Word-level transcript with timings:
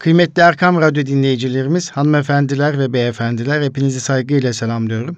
Kıymetli 0.00 0.42
Erkam 0.42 0.80
Radyo 0.80 1.06
dinleyicilerimiz, 1.06 1.90
hanımefendiler 1.90 2.78
ve 2.78 2.92
beyefendiler 2.92 3.62
hepinizi 3.62 4.00
saygıyla 4.00 4.52
selamlıyorum. 4.52 5.16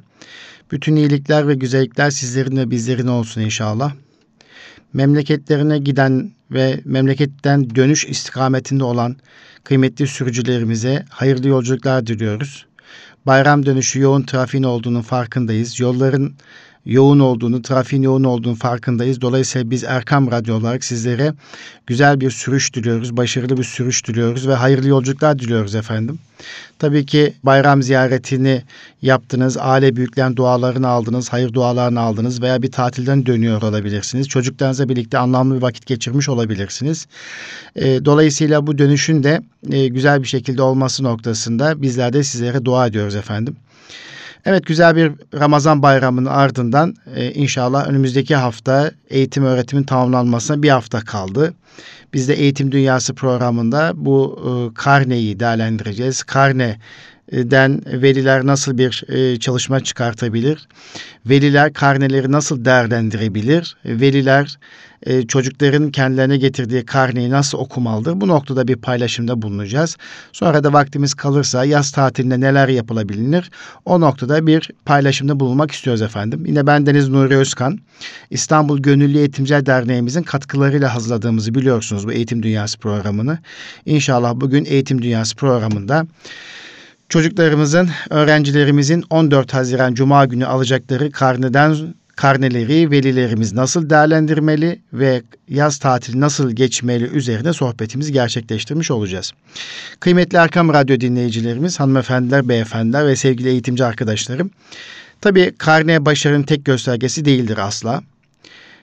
Bütün 0.70 0.96
iyilikler 0.96 1.48
ve 1.48 1.54
güzellikler 1.54 2.10
sizlerin 2.10 2.56
ve 2.56 2.70
bizlerin 2.70 3.06
olsun 3.06 3.40
inşallah. 3.40 3.92
Memleketlerine 4.92 5.78
giden 5.78 6.30
ve 6.50 6.80
memleketten 6.84 7.74
dönüş 7.74 8.04
istikametinde 8.04 8.84
olan 8.84 9.16
kıymetli 9.64 10.06
sürücülerimize 10.06 11.04
hayırlı 11.10 11.48
yolculuklar 11.48 12.06
diliyoruz. 12.06 12.66
Bayram 13.26 13.66
dönüşü 13.66 14.00
yoğun 14.00 14.22
trafiğin 14.22 14.64
olduğunun 14.64 15.02
farkındayız. 15.02 15.80
Yolların 15.80 16.34
yoğun 16.88 17.18
olduğunu, 17.18 17.62
trafiğin 17.62 18.02
yoğun 18.02 18.24
olduğunu 18.24 18.54
farkındayız. 18.54 19.20
Dolayısıyla 19.20 19.70
biz 19.70 19.84
Erkam 19.84 20.30
Radyo 20.30 20.56
olarak 20.56 20.84
sizlere 20.84 21.34
güzel 21.86 22.20
bir 22.20 22.30
sürüş 22.30 22.74
diliyoruz, 22.74 23.16
başarılı 23.16 23.56
bir 23.56 23.64
sürüş 23.64 24.06
diliyoruz 24.06 24.48
ve 24.48 24.54
hayırlı 24.54 24.88
yolculuklar 24.88 25.38
diliyoruz 25.38 25.74
efendim. 25.74 26.18
Tabii 26.78 27.06
ki 27.06 27.34
bayram 27.42 27.82
ziyaretini 27.82 28.62
yaptınız, 29.02 29.56
aile 29.60 29.96
büyüklerin 29.96 30.36
dualarını 30.36 30.88
aldınız, 30.88 31.28
hayır 31.32 31.52
dualarını 31.52 32.00
aldınız 32.00 32.42
veya 32.42 32.62
bir 32.62 32.72
tatilden 32.72 33.26
dönüyor 33.26 33.62
olabilirsiniz. 33.62 34.28
Çocuklarınızla 34.28 34.88
birlikte 34.88 35.18
anlamlı 35.18 35.56
bir 35.56 35.62
vakit 35.62 35.86
geçirmiş 35.86 36.28
olabilirsiniz. 36.28 37.06
E, 37.76 38.04
dolayısıyla 38.04 38.66
bu 38.66 38.78
dönüşün 38.78 39.22
de 39.22 39.40
e, 39.70 39.88
güzel 39.88 40.22
bir 40.22 40.28
şekilde 40.28 40.62
olması 40.62 41.02
noktasında 41.02 41.82
bizler 41.82 42.12
de 42.12 42.22
sizlere 42.22 42.64
dua 42.64 42.86
ediyoruz 42.86 43.14
efendim. 43.14 43.56
Evet 44.44 44.66
güzel 44.66 44.96
bir 44.96 45.12
Ramazan 45.34 45.82
bayramının 45.82 46.30
ardından 46.30 46.94
e, 47.14 47.32
inşallah 47.32 47.88
önümüzdeki 47.88 48.36
hafta 48.36 48.90
eğitim 49.10 49.44
öğretimin 49.44 49.82
tamamlanmasına 49.82 50.62
bir 50.62 50.70
hafta 50.70 51.00
kaldı. 51.00 51.54
Biz 52.14 52.28
de 52.28 52.34
Eğitim 52.34 52.72
Dünyası 52.72 53.14
programında 53.14 53.92
bu 53.94 54.40
e, 54.44 54.74
karneyi 54.74 55.40
değerlendireceğiz. 55.40 56.22
Karne 56.22 56.78
den 57.32 57.82
veliler 57.86 58.46
nasıl 58.46 58.78
bir 58.78 59.04
e, 59.08 59.38
çalışma 59.38 59.80
çıkartabilir? 59.80 60.68
Veliler 61.26 61.72
karneleri 61.72 62.32
nasıl 62.32 62.64
değerlendirebilir? 62.64 63.76
Veliler 63.84 64.58
e, 65.02 65.26
çocukların 65.26 65.90
kendilerine 65.90 66.36
getirdiği 66.36 66.84
karneyi 66.84 67.30
nasıl 67.30 67.58
okumalıdır? 67.58 68.20
Bu 68.20 68.28
noktada 68.28 68.68
bir 68.68 68.76
paylaşımda 68.76 69.42
bulunacağız. 69.42 69.96
Sonra 70.32 70.64
da 70.64 70.72
vaktimiz 70.72 71.14
kalırsa 71.14 71.64
yaz 71.64 71.90
tatilinde 71.90 72.40
neler 72.40 72.68
yapılabilir? 72.68 73.50
O 73.84 74.00
noktada 74.00 74.46
bir 74.46 74.70
paylaşımda 74.84 75.40
bulunmak 75.40 75.70
istiyoruz 75.70 76.02
efendim. 76.02 76.46
Yine 76.46 76.66
ben 76.66 76.86
Deniz 76.86 77.08
Nuri 77.08 77.36
Özkan. 77.36 77.78
İstanbul 78.30 78.78
Gönüllü 78.78 79.18
Eğitimciler 79.18 79.66
Derneğimizin 79.66 80.22
katkılarıyla 80.22 80.94
hazırladığımızı 80.94 81.54
biliyorsunuz 81.54 82.06
bu 82.06 82.12
Eğitim 82.12 82.42
Dünyası 82.42 82.78
programını. 82.78 83.38
İnşallah 83.86 84.34
bugün 84.34 84.64
Eğitim 84.64 85.02
Dünyası 85.02 85.36
programında 85.36 86.06
çocuklarımızın, 87.08 87.90
öğrencilerimizin 88.10 89.04
14 89.10 89.54
Haziran 89.54 89.94
Cuma 89.94 90.24
günü 90.24 90.46
alacakları 90.46 91.10
karneden 91.10 91.94
karneleri 92.16 92.90
velilerimiz 92.90 93.52
nasıl 93.52 93.90
değerlendirmeli 93.90 94.80
ve 94.92 95.22
yaz 95.48 95.78
tatili 95.78 96.20
nasıl 96.20 96.50
geçmeli 96.50 97.04
üzerine 97.04 97.52
sohbetimizi 97.52 98.12
gerçekleştirmiş 98.12 98.90
olacağız. 98.90 99.32
Kıymetli 100.00 100.38
Erkam 100.38 100.72
Radyo 100.72 101.00
dinleyicilerimiz, 101.00 101.80
hanımefendiler, 101.80 102.48
beyefendiler 102.48 103.06
ve 103.06 103.16
sevgili 103.16 103.48
eğitimci 103.48 103.84
arkadaşlarım. 103.84 104.50
Tabii 105.20 105.54
karne 105.58 106.04
başarının 106.04 106.42
tek 106.42 106.64
göstergesi 106.64 107.24
değildir 107.24 107.58
asla. 107.58 108.02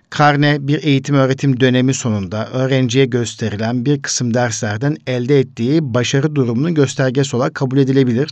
Karne 0.10 0.68
bir 0.68 0.84
eğitim 0.84 1.16
öğretim 1.16 1.60
dönemi 1.60 1.94
sonunda 1.94 2.50
öğrenciye 2.50 3.06
gösterilen 3.06 3.86
bir 3.86 4.02
kısım 4.02 4.34
derslerden 4.34 4.98
elde 5.08 5.40
ettiği 5.40 5.94
başarı 5.94 6.36
durumunun 6.36 6.74
göstergesi 6.74 7.36
olarak 7.36 7.56
kabul 7.56 7.78
edilebilir. 7.78 8.30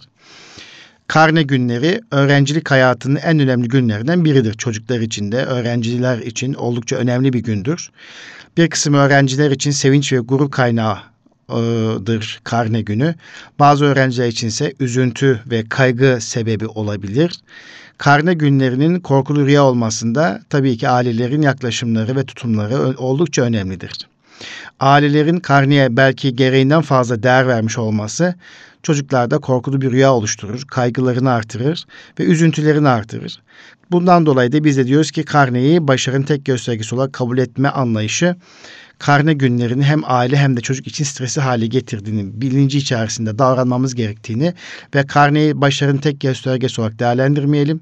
Karne 1.07 1.43
günleri 1.43 2.01
öğrencilik 2.11 2.71
hayatının 2.71 3.15
en 3.15 3.39
önemli 3.39 3.67
günlerinden 3.67 4.25
biridir. 4.25 4.53
Çocuklar 4.53 4.99
için 4.99 5.31
de 5.31 5.45
öğrenciler 5.45 6.17
için 6.17 6.53
oldukça 6.53 6.95
önemli 6.95 7.33
bir 7.33 7.43
gündür. 7.43 7.89
Bir 8.57 8.69
kısım 8.69 8.93
öğrenciler 8.93 9.51
için 9.51 9.71
sevinç 9.71 10.13
ve 10.13 10.17
gurur 10.17 10.51
kaynağıdır 10.51 12.41
karne 12.43 12.81
günü. 12.81 13.15
Bazı 13.59 13.85
öğrenciler 13.85 14.27
için 14.27 14.47
ise 14.47 14.73
üzüntü 14.79 15.41
ve 15.51 15.63
kaygı 15.69 16.17
sebebi 16.21 16.67
olabilir. 16.67 17.39
Karne 18.03 18.33
günlerinin 18.33 18.99
korkulu 18.99 19.45
rüya 19.45 19.63
olmasında 19.63 20.41
tabii 20.49 20.77
ki 20.77 20.89
ailelerin 20.89 21.41
yaklaşımları 21.41 22.15
ve 22.15 22.25
tutumları 22.25 22.97
oldukça 22.97 23.41
önemlidir. 23.41 23.97
Ailelerin 24.79 25.39
karneye 25.39 25.97
belki 25.97 26.35
gereğinden 26.35 26.81
fazla 26.81 27.23
değer 27.23 27.47
vermiş 27.47 27.77
olması 27.77 28.35
çocuklarda 28.83 29.37
korkulu 29.37 29.81
bir 29.81 29.91
rüya 29.91 30.13
oluşturur, 30.13 30.63
kaygılarını 30.67 31.31
artırır 31.31 31.85
ve 32.19 32.23
üzüntülerini 32.23 32.89
artırır. 32.89 33.41
Bundan 33.91 34.25
dolayı 34.25 34.51
da 34.51 34.63
biz 34.63 34.77
de 34.77 34.87
diyoruz 34.87 35.11
ki 35.11 35.23
karneyi 35.23 35.87
başarının 35.87 36.23
tek 36.23 36.45
göstergesi 36.45 36.95
olarak 36.95 37.13
kabul 37.13 37.37
etme 37.37 37.69
anlayışı 37.69 38.35
karne 39.05 39.33
günlerini 39.33 39.83
hem 39.83 40.01
aile 40.05 40.37
hem 40.37 40.57
de 40.57 40.61
çocuk 40.61 40.87
için 40.87 41.03
stresi 41.03 41.41
hale 41.41 41.67
getirdiğini, 41.67 42.41
bilinci 42.41 42.77
içerisinde 42.77 43.39
davranmamız 43.39 43.95
gerektiğini 43.95 44.53
ve 44.95 45.07
karneyi 45.07 45.61
başarının 45.61 45.97
tek 45.97 46.21
göstergesi 46.21 46.81
olarak 46.81 46.99
değerlendirmeyelim. 46.99 47.81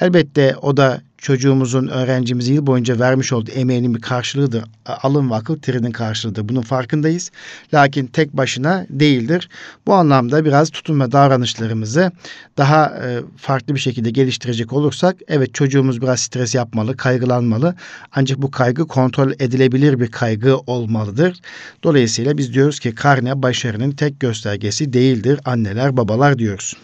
Elbette 0.00 0.56
o 0.62 0.76
da 0.76 1.00
çocuğumuzun, 1.18 1.88
öğrencimizin 1.88 2.54
yıl 2.54 2.66
boyunca 2.66 2.98
vermiş 2.98 3.32
olduğu 3.32 3.50
emeğinin 3.50 3.94
bir 3.94 4.00
karşılığıdır. 4.00 4.64
Alın 4.86 5.30
ve 5.30 5.34
akıl 5.34 5.58
terinin 5.58 5.90
karşılığıdır. 5.90 6.48
Bunun 6.48 6.62
farkındayız. 6.62 7.30
Lakin 7.74 8.06
tek 8.06 8.32
başına 8.32 8.86
değildir. 8.90 9.48
Bu 9.86 9.94
anlamda 9.94 10.44
biraz 10.44 10.70
tutum 10.70 11.00
ve 11.00 11.12
davranışlarımızı 11.12 12.12
daha 12.58 12.86
e, 12.86 13.20
farklı 13.36 13.74
bir 13.74 13.80
şekilde 13.80 14.10
geliştirecek 14.10 14.72
olursak 14.72 15.16
evet 15.28 15.54
çocuğumuz 15.54 16.02
biraz 16.02 16.20
stres 16.20 16.54
yapmalı, 16.54 16.96
kaygılanmalı. 16.96 17.74
Ancak 18.12 18.42
bu 18.42 18.50
kaygı 18.50 18.86
kontrol 18.86 19.32
edilebilir 19.32 20.00
bir 20.00 20.10
kaygı 20.10 20.58
olmalıdır. 20.58 21.40
Dolayısıyla 21.82 22.38
biz 22.38 22.54
diyoruz 22.54 22.80
ki 22.80 22.94
karne 22.94 23.42
başarının 23.42 23.90
tek 23.90 24.20
göstergesi 24.20 24.92
değildir. 24.92 25.40
Anneler, 25.44 25.96
babalar 25.96 26.38
diyoruz. 26.38 26.74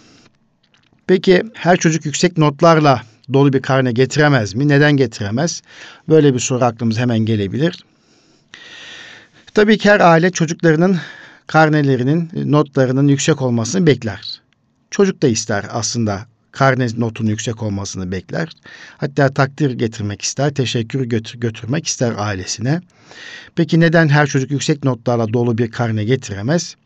Peki 1.06 1.42
her 1.54 1.76
çocuk 1.76 2.06
yüksek 2.06 2.38
notlarla 2.38 3.02
dolu 3.32 3.52
bir 3.52 3.62
karne 3.62 3.92
getiremez 3.92 4.54
mi? 4.54 4.68
Neden 4.68 4.92
getiremez? 4.92 5.62
Böyle 6.08 6.34
bir 6.34 6.38
soru 6.38 6.64
aklımıza 6.64 7.00
hemen 7.00 7.18
gelebilir. 7.18 7.84
Tabii 9.54 9.78
ki 9.78 9.90
her 9.90 10.00
aile 10.00 10.30
çocuklarının 10.30 10.98
karnelerinin, 11.46 12.30
notlarının 12.34 13.08
yüksek 13.08 13.42
olmasını 13.42 13.86
bekler. 13.86 14.40
Çocuk 14.90 15.22
da 15.22 15.28
ister 15.28 15.64
aslında 15.70 16.26
karne 16.52 16.86
notunun 16.96 17.30
yüksek 17.30 17.62
olmasını 17.62 18.12
bekler. 18.12 18.48
Hatta 18.98 19.34
takdir 19.34 19.70
getirmek 19.70 20.22
ister, 20.22 20.54
teşekkür 20.54 21.04
götür, 21.04 21.40
götürmek 21.40 21.86
ister 21.86 22.12
ailesine. 22.16 22.80
Peki 23.56 23.80
neden 23.80 24.08
her 24.08 24.26
çocuk 24.26 24.50
yüksek 24.50 24.84
notlarla 24.84 25.32
dolu 25.32 25.58
bir 25.58 25.70
karne 25.70 26.04
getiremez? 26.04 26.76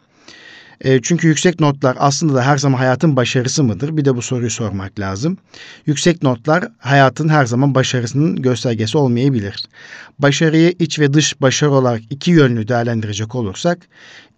E, 0.80 1.02
çünkü 1.02 1.28
yüksek 1.28 1.60
notlar 1.60 1.96
aslında 2.00 2.34
da 2.34 2.42
her 2.42 2.58
zaman 2.58 2.78
hayatın 2.78 3.16
başarısı 3.16 3.64
mıdır? 3.64 3.96
Bir 3.96 4.04
de 4.04 4.16
bu 4.16 4.22
soruyu 4.22 4.50
sormak 4.50 5.00
lazım. 5.00 5.38
Yüksek 5.86 6.22
notlar 6.22 6.64
hayatın 6.78 7.28
her 7.28 7.46
zaman 7.46 7.74
başarısının 7.74 8.42
göstergesi 8.42 8.98
olmayabilir. 8.98 9.66
Başarıyı 10.18 10.74
iç 10.78 10.98
ve 10.98 11.12
dış 11.12 11.40
başarı 11.40 11.70
olarak 11.70 12.02
iki 12.10 12.30
yönlü 12.30 12.68
değerlendirecek 12.68 13.34
olursak, 13.34 13.78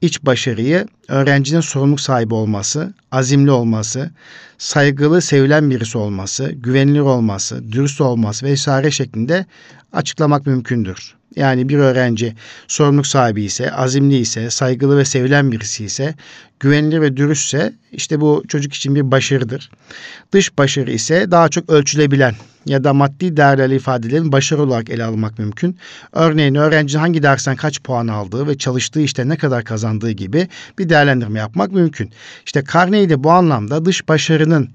iç 0.00 0.22
başarıyı 0.22 0.86
öğrencinin 1.08 1.60
sorumluluk 1.60 2.00
sahibi 2.00 2.34
olması, 2.34 2.94
azimli 3.12 3.50
olması, 3.50 4.10
saygılı, 4.58 5.22
sevilen 5.22 5.70
birisi 5.70 5.98
olması, 5.98 6.52
güvenilir 6.52 7.00
olması, 7.00 7.72
dürüst 7.72 8.00
olması 8.00 8.46
vesaire 8.46 8.90
şeklinde 8.90 9.46
açıklamak 9.92 10.46
mümkündür. 10.46 11.19
Yani 11.36 11.68
bir 11.68 11.78
öğrenci 11.78 12.34
sorumluluk 12.68 13.06
sahibi 13.06 13.42
ise, 13.42 13.72
azimli 13.72 14.16
ise, 14.16 14.50
saygılı 14.50 14.98
ve 14.98 15.04
sevilen 15.04 15.52
birisi 15.52 15.84
ise, 15.84 16.14
güvenilir 16.60 17.00
ve 17.00 17.16
dürüstse 17.16 17.72
işte 17.92 18.20
bu 18.20 18.44
çocuk 18.48 18.74
için 18.74 18.94
bir 18.94 19.10
başarıdır. 19.10 19.70
Dış 20.32 20.58
başarı 20.58 20.90
ise 20.90 21.30
daha 21.30 21.48
çok 21.48 21.70
ölçülebilen 21.70 22.34
ya 22.66 22.84
da 22.84 22.94
maddi 22.94 23.36
değerlerle 23.36 23.76
ifadelerin 23.76 24.32
başarı 24.32 24.62
olarak 24.62 24.90
ele 24.90 25.04
almak 25.04 25.38
mümkün. 25.38 25.76
Örneğin 26.12 26.54
öğrenci 26.54 26.98
hangi 26.98 27.22
dersten 27.22 27.56
kaç 27.56 27.82
puan 27.82 28.08
aldığı 28.08 28.46
ve 28.46 28.58
çalıştığı 28.58 29.00
işte 29.00 29.28
ne 29.28 29.36
kadar 29.36 29.64
kazandığı 29.64 30.10
gibi 30.10 30.48
bir 30.78 30.88
değerlendirme 30.88 31.38
yapmak 31.38 31.72
mümkün. 31.72 32.10
İşte 32.46 32.64
karneyi 32.64 33.08
de 33.08 33.24
bu 33.24 33.30
anlamda 33.30 33.84
dış 33.84 34.08
başarının 34.08 34.68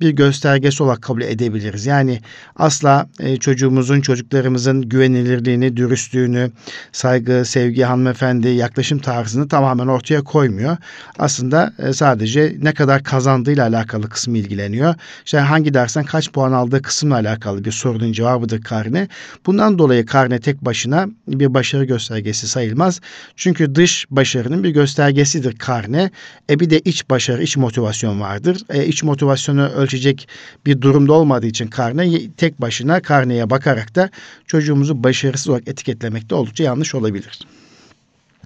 bir 0.00 0.10
göstergesi 0.10 0.82
olarak 0.82 1.02
kabul 1.02 1.22
edebiliriz. 1.22 1.86
Yani 1.86 2.20
asla 2.56 3.06
e, 3.20 3.36
çocuğumuzun, 3.36 4.00
çocuklarımızın 4.00 4.82
güvenilirliğini, 4.82 5.76
dürüstlüğünü, 5.76 6.50
saygı, 6.92 7.44
sevgi, 7.44 7.84
hanımefendi, 7.84 8.48
yaklaşım 8.48 8.98
tarzını 8.98 9.48
tamamen 9.48 9.86
ortaya 9.86 10.22
koymuyor. 10.22 10.76
Aslında 11.18 11.72
e, 11.78 11.92
sadece 11.92 12.56
ne 12.62 12.74
kadar 12.74 13.02
kazandığıyla 13.02 13.66
alakalı 13.66 14.08
kısmı 14.08 14.38
ilgileniyor. 14.38 14.94
İşte 15.24 15.38
hangi 15.38 15.74
dersten 15.74 16.04
kaç 16.04 16.32
puan 16.32 16.52
aldığı 16.52 16.82
kısımla 16.82 17.14
alakalı 17.14 17.31
alakalı 17.32 17.64
bir 17.64 17.72
sorunun 17.72 18.12
cevabıdır 18.12 18.62
karne. 18.62 19.08
Bundan 19.46 19.78
dolayı 19.78 20.06
karne 20.06 20.40
tek 20.40 20.64
başına 20.64 21.08
bir 21.28 21.54
başarı 21.54 21.84
göstergesi 21.84 22.48
sayılmaz. 22.48 23.00
Çünkü 23.36 23.74
dış 23.74 24.06
başarının 24.10 24.64
bir 24.64 24.70
göstergesidir 24.70 25.58
karne. 25.58 26.10
E 26.50 26.60
bir 26.60 26.70
de 26.70 26.80
iç 26.80 27.10
başarı, 27.10 27.42
iç 27.42 27.56
motivasyon 27.56 28.20
vardır. 28.20 28.62
E, 28.70 28.86
iç 28.86 29.02
motivasyonu 29.02 29.68
ölçecek 29.68 30.28
bir 30.66 30.80
durumda 30.80 31.12
olmadığı 31.12 31.46
için 31.46 31.66
karne 31.66 32.28
tek 32.36 32.60
başına 32.60 33.00
karneye 33.00 33.50
bakarak 33.50 33.94
da 33.94 34.10
çocuğumuzu 34.46 35.04
başarısız 35.04 35.48
olarak 35.48 35.68
etiketlemek 35.68 36.30
de 36.30 36.34
oldukça 36.34 36.64
yanlış 36.64 36.94
olabilir. 36.94 37.38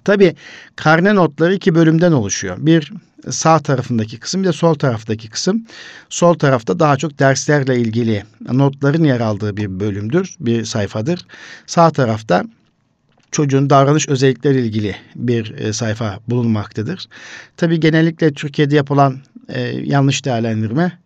Tabii 0.03 0.35
karne 0.75 1.15
notları 1.15 1.53
iki 1.53 1.75
bölümden 1.75 2.11
oluşuyor. 2.11 2.57
Bir 2.59 2.93
sağ 3.31 3.59
tarafındaki 3.59 4.19
kısım 4.19 4.43
bir 4.43 4.47
de 4.47 4.51
sol 4.51 4.73
taraftaki 4.73 5.29
kısım. 5.29 5.65
Sol 6.09 6.33
tarafta 6.33 6.79
daha 6.79 6.97
çok 6.97 7.19
derslerle 7.19 7.79
ilgili 7.79 8.23
notların 8.51 9.03
yer 9.03 9.19
aldığı 9.19 9.57
bir 9.57 9.79
bölümdür, 9.79 10.35
bir 10.39 10.65
sayfadır. 10.65 11.25
Sağ 11.65 11.89
tarafta 11.89 12.43
çocuğun 13.31 13.69
davranış 13.69 14.09
özellikleri 14.09 14.61
ilgili 14.61 14.95
bir 15.15 15.57
e, 15.57 15.73
sayfa 15.73 16.19
bulunmaktadır. 16.27 17.07
Tabii 17.57 17.79
genellikle 17.79 18.33
Türkiye'de 18.33 18.75
yapılan 18.75 19.17
e, 19.49 19.61
yanlış 19.61 20.25
değerlendirme 20.25 20.99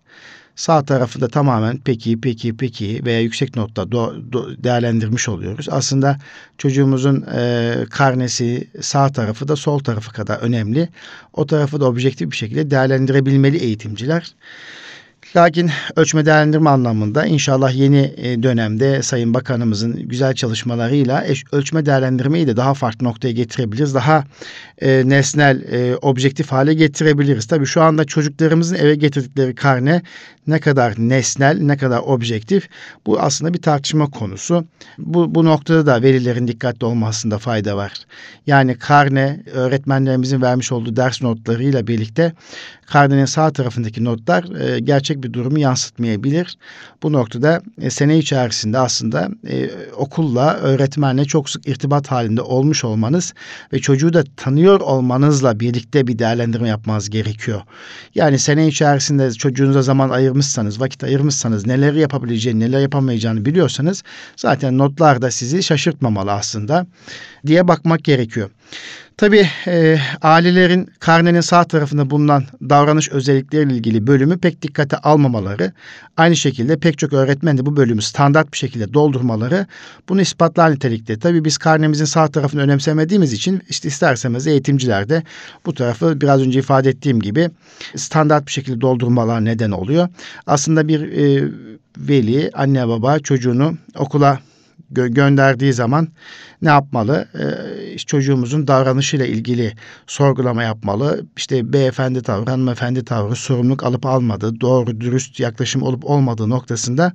Sağ 0.61 0.85
tarafında 0.85 1.27
tamamen 1.27 1.79
peki, 1.85 2.21
peki, 2.21 2.57
peki 2.57 3.01
veya 3.05 3.21
yüksek 3.21 3.55
notta 3.55 3.91
do, 3.91 4.15
do, 4.31 4.63
değerlendirmiş 4.63 5.29
oluyoruz. 5.29 5.67
Aslında 5.71 6.17
çocuğumuzun 6.57 7.25
e, 7.35 7.75
karnesi 7.89 8.67
sağ 8.81 9.11
tarafı 9.11 9.47
da 9.47 9.55
sol 9.55 9.79
tarafı 9.79 10.11
kadar 10.11 10.37
önemli. 10.37 10.89
O 11.33 11.45
tarafı 11.45 11.81
da 11.81 11.85
objektif 11.85 12.31
bir 12.31 12.35
şekilde 12.35 12.71
değerlendirebilmeli 12.71 13.57
eğitimciler. 13.57 14.33
Lakin 15.35 15.71
ölçme 15.95 16.25
değerlendirme 16.25 16.69
anlamında 16.69 17.25
inşallah 17.25 17.73
yeni 17.75 18.13
e, 18.17 18.43
dönemde 18.43 19.01
Sayın 19.01 19.33
Bakanımızın 19.33 20.07
güzel 20.07 20.33
çalışmalarıyla 20.33 21.25
ölçme 21.51 21.85
değerlendirmeyi 21.85 22.47
de 22.47 22.57
daha 22.57 22.73
farklı 22.73 23.07
noktaya 23.07 23.31
getirebiliriz. 23.31 23.95
Daha 23.95 24.23
e, 24.81 25.03
nesnel, 25.05 25.61
e, 25.61 25.95
objektif 25.95 26.51
hale 26.51 26.73
getirebiliriz. 26.73 27.47
Tabii 27.47 27.65
şu 27.65 27.81
anda 27.81 28.05
çocuklarımızın 28.05 28.75
eve 28.75 28.95
getirdikleri 28.95 29.55
karne 29.55 30.01
ne 30.47 30.59
kadar 30.59 30.93
nesnel, 30.97 31.57
ne 31.61 31.77
kadar 31.77 31.99
objektif 31.99 32.69
bu 33.05 33.19
aslında 33.19 33.53
bir 33.53 33.61
tartışma 33.61 34.09
konusu. 34.09 34.65
Bu, 34.97 35.35
bu 35.35 35.45
noktada 35.45 35.85
da 35.85 36.01
verilerin 36.01 36.47
dikkatli 36.47 36.85
olmasında 36.85 37.37
fayda 37.37 37.77
var. 37.77 37.93
Yani 38.47 38.75
karne 38.75 39.43
öğretmenlerimizin 39.53 40.41
vermiş 40.41 40.71
olduğu 40.71 40.95
ders 40.95 41.21
notlarıyla 41.21 41.87
birlikte 41.87 42.33
karnenin 42.91 43.25
sağ 43.25 43.51
tarafındaki 43.51 44.03
notlar 44.03 44.59
e, 44.59 44.79
gerçek 44.79 45.23
bir 45.23 45.33
durumu 45.33 45.59
yansıtmayabilir. 45.59 46.57
Bu 47.03 47.13
noktada 47.13 47.61
e, 47.81 47.89
sene 47.89 48.17
içerisinde 48.17 48.77
aslında 48.77 49.29
e, 49.49 49.69
okulla, 49.97 50.53
öğretmenle 50.53 51.25
çok 51.25 51.49
sık 51.49 51.67
irtibat 51.67 52.11
halinde 52.11 52.41
olmuş 52.41 52.83
olmanız 52.83 53.33
ve 53.73 53.79
çocuğu 53.79 54.13
da 54.13 54.23
tanıyor 54.37 54.79
olmanızla 54.79 55.59
birlikte 55.59 56.07
bir 56.07 56.19
değerlendirme 56.19 56.67
yapmanız 56.67 57.09
gerekiyor. 57.09 57.61
Yani 58.15 58.39
sene 58.39 58.67
içerisinde 58.67 59.31
çocuğunuza 59.31 59.81
zaman 59.81 60.09
ayırmışsanız, 60.09 60.81
vakit 60.81 61.03
ayırmışsanız, 61.03 61.65
neleri 61.65 61.99
yapabileceğini, 61.99 62.59
neler 62.59 62.79
yapamayacağını 62.79 63.45
biliyorsanız 63.45 64.03
zaten 64.35 64.77
notlar 64.77 65.21
da 65.21 65.31
sizi 65.31 65.63
şaşırtmamalı 65.63 66.31
aslında 66.31 66.85
diye 67.47 67.67
bakmak 67.67 68.03
gerekiyor. 68.03 68.49
Tabii 69.21 69.49
e, 69.67 69.97
ailelerin 70.21 70.89
karnenin 70.99 71.41
sağ 71.41 71.63
tarafında 71.63 72.09
bulunan 72.09 72.43
davranış 72.69 73.09
özellikleriyle 73.09 73.73
ilgili 73.73 74.07
bölümü 74.07 74.37
pek 74.37 74.61
dikkate 74.61 74.97
almamaları, 74.97 75.71
aynı 76.17 76.35
şekilde 76.35 76.79
pek 76.79 76.97
çok 76.97 77.13
öğretmen 77.13 77.57
de 77.57 77.65
bu 77.65 77.75
bölümü 77.75 78.01
standart 78.01 78.53
bir 78.53 78.57
şekilde 78.57 78.93
doldurmaları 78.93 79.65
bunu 80.09 80.21
ispatlar 80.21 80.71
nitelikte. 80.71 81.19
Tabii 81.19 81.45
biz 81.45 81.57
karnemizin 81.57 82.05
sağ 82.05 82.27
tarafını 82.27 82.61
önemsemediğimiz 82.61 83.33
için 83.33 83.61
işte 83.69 83.87
isterseniz 83.87 84.47
eğitimciler 84.47 85.09
de 85.09 85.23
bu 85.65 85.73
tarafı 85.73 86.21
biraz 86.21 86.41
önce 86.41 86.59
ifade 86.59 86.89
ettiğim 86.89 87.19
gibi 87.19 87.49
standart 87.95 88.47
bir 88.47 88.51
şekilde 88.51 88.81
doldurmalar 88.81 89.45
neden 89.45 89.71
oluyor. 89.71 90.07
Aslında 90.47 90.87
bir 90.87 91.01
e, 91.01 91.49
veli, 91.97 92.51
anne 92.53 92.87
baba 92.87 93.19
çocuğunu 93.19 93.77
okula 93.97 94.39
gö- 94.93 95.13
gönderdiği 95.13 95.73
zaman 95.73 96.07
ne 96.61 96.69
yapmalı? 96.69 97.27
Ee, 97.39 97.97
çocuğumuzun 97.97 98.67
davranışıyla 98.67 99.25
ilgili 99.25 99.73
sorgulama 100.07 100.63
yapmalı. 100.63 101.25
İşte 101.37 101.73
beyefendi 101.73 102.21
tavrı, 102.21 102.49
hanımefendi 102.49 103.05
tavrı, 103.05 103.35
sorumluluk 103.35 103.83
alıp 103.83 104.05
almadığı, 104.05 104.61
doğru 104.61 105.01
dürüst 105.01 105.39
yaklaşım 105.39 105.81
olup 105.81 106.05
olmadığı 106.05 106.49
noktasında 106.49 107.13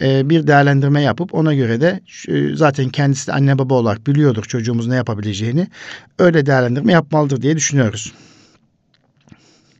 e, 0.00 0.30
bir 0.30 0.46
değerlendirme 0.46 1.02
yapıp 1.02 1.34
ona 1.34 1.54
göre 1.54 1.80
de 1.80 2.00
e, 2.28 2.56
zaten 2.56 2.88
kendisi 2.88 3.26
de 3.26 3.32
anne 3.32 3.58
baba 3.58 3.74
olarak 3.74 4.06
biliyordur 4.06 4.44
çocuğumuz 4.44 4.86
ne 4.86 4.96
yapabileceğini. 4.96 5.66
Öyle 6.18 6.46
değerlendirme 6.46 6.92
yapmalıdır 6.92 7.42
diye 7.42 7.56
düşünüyoruz. 7.56 8.12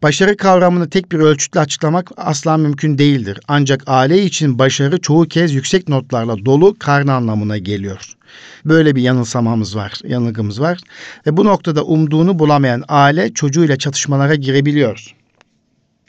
Başarı 0.02 0.37
kavramını 0.37 0.90
tek 0.90 1.12
bir 1.12 1.19
ölçütle 1.19 1.60
açıklamak 1.60 2.10
asla 2.16 2.56
mümkün 2.56 2.99
değildir. 2.99 3.40
Ancak 3.49 3.82
aile 3.87 4.22
için 4.22 4.58
başarı 4.58 5.00
çoğu 5.00 5.25
kez 5.25 5.54
yüksek 5.54 5.88
notlarla 5.88 6.46
dolu 6.46 6.76
karne 6.78 7.12
anlamına 7.12 7.58
geliyor. 7.58 8.16
Böyle 8.64 8.96
bir 8.96 9.02
yanılsamamız 9.02 9.76
var, 9.76 10.00
yanılgımız 10.04 10.60
var. 10.60 10.78
Ve 11.26 11.37
bu 11.37 11.44
noktada 11.44 11.84
umduğunu 11.84 12.38
bulamayan 12.38 12.84
aile 12.88 13.34
çocuğuyla 13.34 13.76
çatışmalara 13.76 14.34
girebiliyor. 14.34 15.14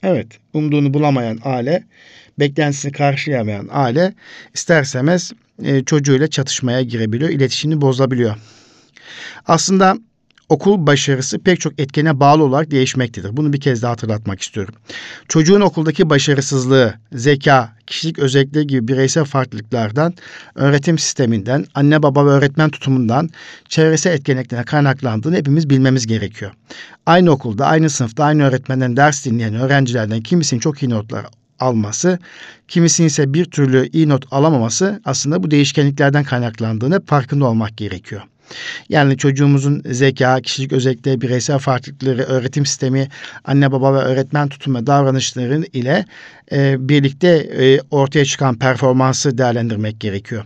Evet, 0.03 0.27
umduğunu 0.53 0.93
bulamayan 0.93 1.39
aile, 1.43 1.83
beklentisini 2.39 2.91
karşılayamayan 2.91 3.69
aile 3.71 4.13
istersemez 4.53 5.31
e, 5.63 5.83
çocuğuyla 5.83 6.27
çatışmaya 6.27 6.81
girebiliyor, 6.81 7.29
iletişimini 7.29 7.81
bozabiliyor. 7.81 8.35
Aslında 9.47 9.97
okul 10.49 10.87
başarısı 10.87 11.39
pek 11.39 11.59
çok 11.59 11.79
etkene 11.79 12.19
bağlı 12.19 12.43
olarak 12.43 12.71
değişmektedir. 12.71 13.37
Bunu 13.37 13.53
bir 13.53 13.61
kez 13.61 13.81
daha 13.81 13.91
hatırlatmak 13.91 14.41
istiyorum. 14.41 14.75
Çocuğun 15.27 15.61
okuldaki 15.61 16.09
başarısızlığı, 16.09 16.93
zeka, 17.11 17.75
kişilik 17.87 18.19
özellikleri 18.19 18.67
gibi 18.67 18.87
bireysel 18.87 19.25
farklılıklardan, 19.25 20.13
öğretim 20.55 20.97
sisteminden, 20.97 21.65
anne 21.75 22.03
baba 22.03 22.25
ve 22.25 22.29
öğretmen 22.29 22.69
tutumundan, 22.69 23.29
çevresel 23.69 24.11
etkenliklerine 24.11 24.65
kaynaklandığını 24.65 25.35
hepimiz 25.35 25.69
bilmemiz 25.69 26.07
gerekiyor. 26.07 26.51
Aynı 27.05 27.31
okulda, 27.31 27.65
aynı 27.65 27.89
sınıfta, 27.89 28.23
aynı 28.23 28.43
öğretmenden 28.43 28.97
ders 28.97 29.25
dinleyen 29.25 29.55
öğrencilerden 29.55 30.21
kimisinin 30.21 30.59
çok 30.59 30.83
iyi 30.83 30.89
notlar 30.89 31.25
alması, 31.59 32.19
kimisinin 32.67 33.07
ise 33.07 33.33
bir 33.33 33.45
türlü 33.45 33.89
iyi 33.93 34.09
not 34.09 34.25
alamaması 34.31 35.01
aslında 35.05 35.43
bu 35.43 35.51
değişkenliklerden 35.51 36.23
kaynaklandığını 36.23 37.05
farkında 37.05 37.45
olmak 37.45 37.77
gerekiyor. 37.77 38.21
Yani 38.89 39.17
çocuğumuzun 39.17 39.81
zeka, 39.85 40.41
kişilik 40.41 40.73
özellikleri, 40.73 41.21
bireysel 41.21 41.59
farklılıkları, 41.59 42.23
öğretim 42.23 42.65
sistemi, 42.65 43.07
anne 43.45 43.71
baba 43.71 43.93
ve 43.93 43.97
öğretmen 43.97 44.49
tutum 44.49 44.75
ve 44.75 44.87
davranışların 44.87 45.65
ile 45.73 46.05
e, 46.51 46.89
birlikte 46.89 47.27
e, 47.27 47.79
ortaya 47.91 48.25
çıkan 48.25 48.59
performansı 48.59 49.37
değerlendirmek 49.37 49.99
gerekiyor. 49.99 50.45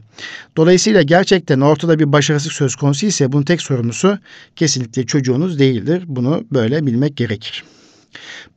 Dolayısıyla 0.58 1.02
gerçekten 1.02 1.62
ortada 1.62 2.00
bir 2.00 2.12
başarısızlık 2.12 2.54
söz 2.54 2.76
konusu 2.76 3.06
ise 3.06 3.32
bunun 3.32 3.44
tek 3.44 3.62
sorumlusu 3.62 4.20
kesinlikle 4.56 5.06
çocuğunuz 5.06 5.60
değildir. 5.60 6.04
Bunu 6.08 6.46
böyle 6.52 6.86
bilmek 6.86 7.18
gerekir. 7.18 7.64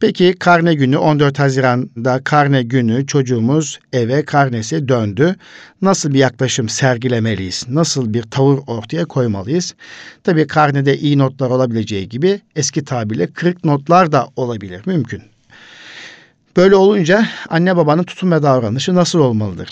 Peki 0.01 0.35
karne 0.39 0.75
günü 0.75 0.97
14 0.97 1.39
Haziran'da 1.39 2.21
karne 2.25 2.63
günü 2.63 3.07
çocuğumuz 3.07 3.79
eve 3.93 4.25
karnesi 4.25 4.89
döndü. 4.89 5.37
Nasıl 5.83 6.15
bir 6.15 6.19
yaklaşım 6.19 6.69
sergilemeliyiz? 6.69 7.67
Nasıl 7.69 8.15
bir 8.15 8.23
tavır 8.23 8.59
ortaya 8.67 9.05
koymalıyız? 9.05 9.75
Tabii 10.25 10.47
karnede 10.47 10.99
iyi 10.99 11.19
notlar 11.19 11.51
olabileceği 11.51 12.09
gibi 12.09 12.41
eski 12.57 12.85
tabirle 12.85 13.27
kırık 13.27 13.65
notlar 13.65 14.13
da 14.13 14.29
olabilir. 14.37 14.83
Mümkün. 14.87 15.23
Böyle 16.57 16.77
olunca 16.77 17.27
anne 17.49 17.77
babanın 17.77 18.03
tutum 18.03 18.33
ve 18.33 18.43
davranışı 18.43 18.95
nasıl 18.95 19.19
olmalıdır? 19.19 19.69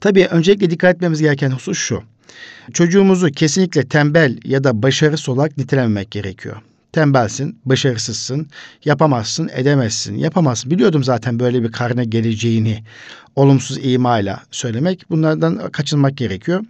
Tabii 0.00 0.26
öncelikle 0.26 0.70
dikkat 0.70 0.94
etmemiz 0.94 1.20
gereken 1.20 1.50
husus 1.50 1.78
şu. 1.78 2.02
Çocuğumuzu 2.72 3.30
kesinlikle 3.30 3.88
tembel 3.88 4.38
ya 4.44 4.64
da 4.64 4.82
başarısız 4.82 5.28
olarak 5.28 5.58
nitelememek 5.58 6.10
gerekiyor 6.10 6.56
tembelsin, 6.92 7.58
başarısızsın, 7.64 8.46
yapamazsın, 8.84 9.50
edemezsin, 9.54 10.16
yapamazsın. 10.16 10.70
Biliyordum 10.70 11.04
zaten 11.04 11.38
böyle 11.38 11.62
bir 11.62 11.72
karne 11.72 12.04
geleceğini 12.04 12.84
olumsuz 13.36 13.78
imayla 13.82 14.42
söylemek. 14.50 15.10
Bunlardan 15.10 15.70
kaçınmak 15.70 16.16
gerekiyor. 16.16 16.64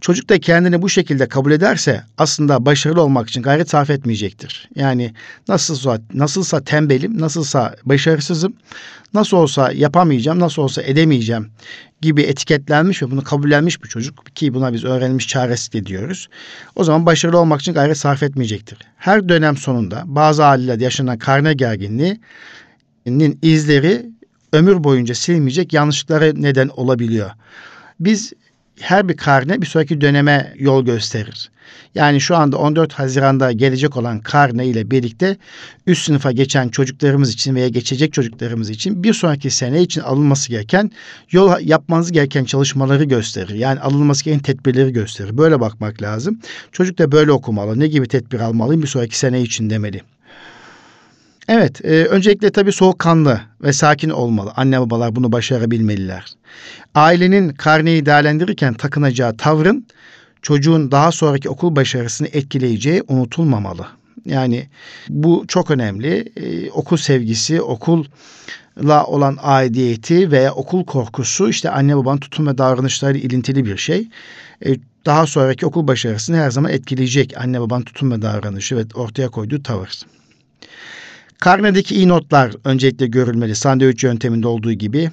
Çocuk 0.00 0.28
da 0.28 0.40
kendini 0.40 0.82
bu 0.82 0.88
şekilde 0.88 1.28
kabul 1.28 1.52
ederse 1.52 2.02
aslında 2.18 2.66
başarılı 2.66 3.02
olmak 3.02 3.28
için 3.28 3.42
gayret 3.42 3.70
sarf 3.70 3.90
etmeyecektir. 3.90 4.68
Yani 4.74 5.14
nasılsa 5.48 6.00
nasılsa 6.14 6.64
tembelim, 6.64 7.20
nasılsa 7.20 7.74
başarısızım, 7.84 8.52
nasıl 9.14 9.36
olsa 9.36 9.72
yapamayacağım, 9.72 10.40
nasıl 10.40 10.62
olsa 10.62 10.82
edemeyeceğim 10.82 11.50
gibi 12.00 12.22
etiketlenmiş 12.22 13.02
ve 13.02 13.10
bunu 13.10 13.24
kabullenmiş 13.24 13.82
bir 13.82 13.88
çocuk 13.88 14.36
ki 14.36 14.54
buna 14.54 14.72
biz 14.72 14.84
öğrenilmiş 14.84 15.28
çaresi 15.28 15.86
diyoruz. 15.86 16.28
O 16.76 16.84
zaman 16.84 17.06
başarılı 17.06 17.38
olmak 17.38 17.60
için 17.60 17.74
gayret 17.74 17.98
sarf 17.98 18.22
etmeyecektir. 18.22 18.78
Her 18.96 19.28
dönem 19.28 19.56
sonunda 19.56 20.02
bazı 20.06 20.44
ailelerde 20.44 20.84
yaşanan 20.84 21.18
karne 21.18 21.54
gerginliğinin 21.54 23.38
izleri 23.42 24.06
ömür 24.52 24.84
boyunca 24.84 25.14
silmeyecek 25.14 25.72
yanlışlıklara 25.72 26.32
neden 26.32 26.68
olabiliyor. 26.68 27.30
Biz 28.00 28.32
her 28.82 29.08
bir 29.08 29.16
karne 29.16 29.62
bir 29.62 29.66
sonraki 29.66 30.00
döneme 30.00 30.54
yol 30.58 30.84
gösterir. 30.84 31.50
Yani 31.94 32.20
şu 32.20 32.36
anda 32.36 32.56
14 32.56 32.92
Haziran'da 32.92 33.52
gelecek 33.52 33.96
olan 33.96 34.20
karne 34.20 34.66
ile 34.66 34.90
birlikte 34.90 35.36
üst 35.86 36.06
sınıfa 36.06 36.32
geçen 36.32 36.68
çocuklarımız 36.68 37.32
için 37.32 37.54
veya 37.54 37.68
geçecek 37.68 38.12
çocuklarımız 38.12 38.70
için 38.70 39.02
bir 39.02 39.12
sonraki 39.14 39.50
sene 39.50 39.82
için 39.82 40.00
alınması 40.00 40.48
gereken 40.48 40.90
yol 41.30 41.60
yapmanız 41.60 42.12
gereken 42.12 42.44
çalışmaları 42.44 43.04
gösterir. 43.04 43.54
Yani 43.54 43.80
alınması 43.80 44.24
gereken 44.24 44.42
tedbirleri 44.42 44.92
gösterir. 44.92 45.38
Böyle 45.38 45.60
bakmak 45.60 46.02
lazım. 46.02 46.40
Çocuk 46.72 46.98
da 46.98 47.12
böyle 47.12 47.32
okumalı. 47.32 47.80
Ne 47.80 47.86
gibi 47.86 48.08
tedbir 48.08 48.40
almalıyım 48.40 48.82
bir 48.82 48.88
sonraki 48.88 49.18
sene 49.18 49.42
için 49.42 49.70
demeli. 49.70 50.00
Evet, 51.48 51.84
e, 51.84 52.04
öncelikle 52.04 52.50
tabii 52.50 52.72
soğukkanlı 52.72 53.40
ve 53.62 53.72
sakin 53.72 54.10
olmalı. 54.10 54.52
Anne 54.56 54.80
babalar 54.80 55.16
bunu 55.16 55.32
başarabilmeliler. 55.32 56.24
Ailenin 56.94 57.48
karneyi 57.48 58.06
değerlendirirken 58.06 58.74
takınacağı 58.74 59.36
tavrın 59.36 59.86
çocuğun 60.42 60.90
daha 60.90 61.12
sonraki 61.12 61.48
okul 61.48 61.76
başarısını 61.76 62.28
etkileyeceği 62.28 63.02
unutulmamalı. 63.08 63.86
Yani 64.24 64.68
bu 65.08 65.44
çok 65.48 65.70
önemli. 65.70 66.32
Ee, 66.36 66.70
okul 66.70 66.96
sevgisi, 66.96 67.62
okulla 67.62 69.04
olan 69.06 69.38
aidiyeti 69.42 70.30
veya 70.30 70.54
okul 70.54 70.84
korkusu 70.84 71.48
işte 71.48 71.70
anne 71.70 71.96
babanın 71.96 72.18
tutum 72.18 72.46
ve 72.46 72.58
davranışları 72.58 73.18
ilintili 73.18 73.64
bir 73.64 73.76
şey. 73.76 74.08
Ee, 74.66 74.76
daha 75.06 75.26
sonraki 75.26 75.66
okul 75.66 75.86
başarısını 75.86 76.36
her 76.36 76.50
zaman 76.50 76.72
etkileyecek 76.72 77.34
anne 77.36 77.60
babanın 77.60 77.84
tutum 77.84 78.10
ve 78.10 78.22
davranışı 78.22 78.76
ve 78.76 78.84
ortaya 78.94 79.28
koyduğu 79.28 79.62
tavır. 79.62 80.02
Karnedeki 81.42 81.94
iyi 81.94 82.08
notlar 82.08 82.52
öncelikle 82.64 83.06
görülmeli. 83.06 83.54
Sandviç 83.54 84.04
yönteminde 84.04 84.48
olduğu 84.48 84.72
gibi 84.72 85.10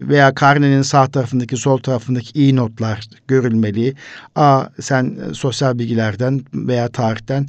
veya 0.00 0.34
karnenin 0.34 0.82
sağ 0.82 1.06
tarafındaki 1.06 1.56
sol 1.56 1.78
tarafındaki 1.78 2.38
iyi 2.38 2.56
notlar 2.56 3.08
görülmeli. 3.28 3.94
A 4.34 4.66
sen 4.80 5.16
sosyal 5.32 5.78
bilgilerden 5.78 6.40
veya 6.54 6.88
tarihten 6.88 7.48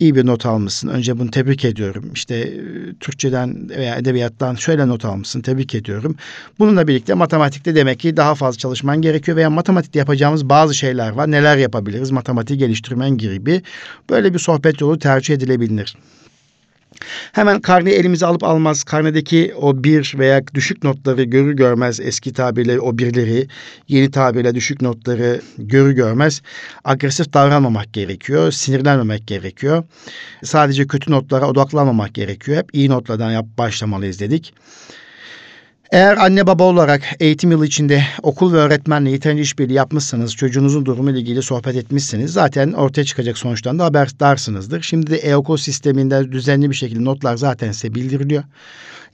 iyi 0.00 0.14
bir 0.14 0.26
not 0.26 0.46
almışsın. 0.46 0.88
Önce 0.88 1.18
bunu 1.18 1.30
tebrik 1.30 1.64
ediyorum. 1.64 2.10
İşte 2.14 2.34
e, 2.36 2.60
Türkçeden 3.00 3.68
veya 3.68 3.96
edebiyattan 3.96 4.54
şöyle 4.54 4.88
not 4.88 5.04
almışsın. 5.04 5.40
Tebrik 5.40 5.74
ediyorum. 5.74 6.16
Bununla 6.58 6.88
birlikte 6.88 7.14
matematikte 7.14 7.74
demek 7.74 8.00
ki 8.00 8.16
daha 8.16 8.34
fazla 8.34 8.58
çalışman 8.58 9.02
gerekiyor 9.02 9.36
veya 9.36 9.50
matematikte 9.50 9.98
yapacağımız 9.98 10.48
bazı 10.48 10.74
şeyler 10.74 11.10
var. 11.10 11.30
Neler 11.30 11.56
yapabiliriz? 11.56 12.10
Matematiği 12.10 12.58
geliştirmen 12.58 13.10
gibi. 13.10 13.62
Böyle 14.10 14.34
bir 14.34 14.38
sohbet 14.38 14.80
yolu 14.80 14.98
tercih 14.98 15.34
edilebilir. 15.34 15.96
Hemen 17.32 17.60
karneyi 17.60 17.96
elimize 17.96 18.26
alıp 18.26 18.44
almaz, 18.44 18.84
karnedeki 18.84 19.54
o 19.56 19.84
bir 19.84 20.14
veya 20.18 20.46
düşük 20.54 20.84
notları 20.84 21.22
görür 21.22 21.52
görmez 21.52 22.00
eski 22.00 22.32
tabirle 22.32 22.80
o 22.80 22.98
birleri, 22.98 23.48
yeni 23.88 24.10
tabirle 24.10 24.54
düşük 24.54 24.82
notları 24.82 25.40
görür 25.58 25.92
görmez 25.92 26.42
agresif 26.84 27.32
davranmamak 27.32 27.92
gerekiyor, 27.92 28.50
sinirlenmemek 28.50 29.26
gerekiyor. 29.26 29.84
Sadece 30.44 30.86
kötü 30.86 31.10
notlara 31.10 31.48
odaklanmamak 31.48 32.14
gerekiyor. 32.14 32.58
Hep 32.58 32.74
iyi 32.74 32.88
notlardan 32.88 33.30
yap 33.30 33.46
başlamalıyız 33.58 34.20
dedik. 34.20 34.54
Eğer 35.90 36.16
anne 36.16 36.46
baba 36.46 36.64
olarak 36.64 37.02
eğitim 37.20 37.50
yılı 37.50 37.66
içinde 37.66 38.04
okul 38.22 38.52
ve 38.52 38.56
öğretmenle 38.56 39.10
yeterince 39.10 39.42
işbirliği 39.42 39.74
yapmışsanız, 39.74 40.36
çocuğunuzun 40.36 40.86
durumu 40.86 41.10
ile 41.10 41.18
ilgili 41.18 41.42
sohbet 41.42 41.76
etmişsiniz, 41.76 42.32
zaten 42.32 42.72
ortaya 42.72 43.04
çıkacak 43.04 43.38
sonuçtan 43.38 43.78
da 43.78 43.84
haberdarsınızdır. 43.84 44.82
Şimdi 44.82 45.10
de 45.10 45.16
e-okul 45.16 45.56
sisteminde 45.56 46.32
düzenli 46.32 46.70
bir 46.70 46.74
şekilde 46.74 47.04
notlar 47.04 47.36
zaten 47.36 47.72
size 47.72 47.94
bildiriliyor. 47.94 48.44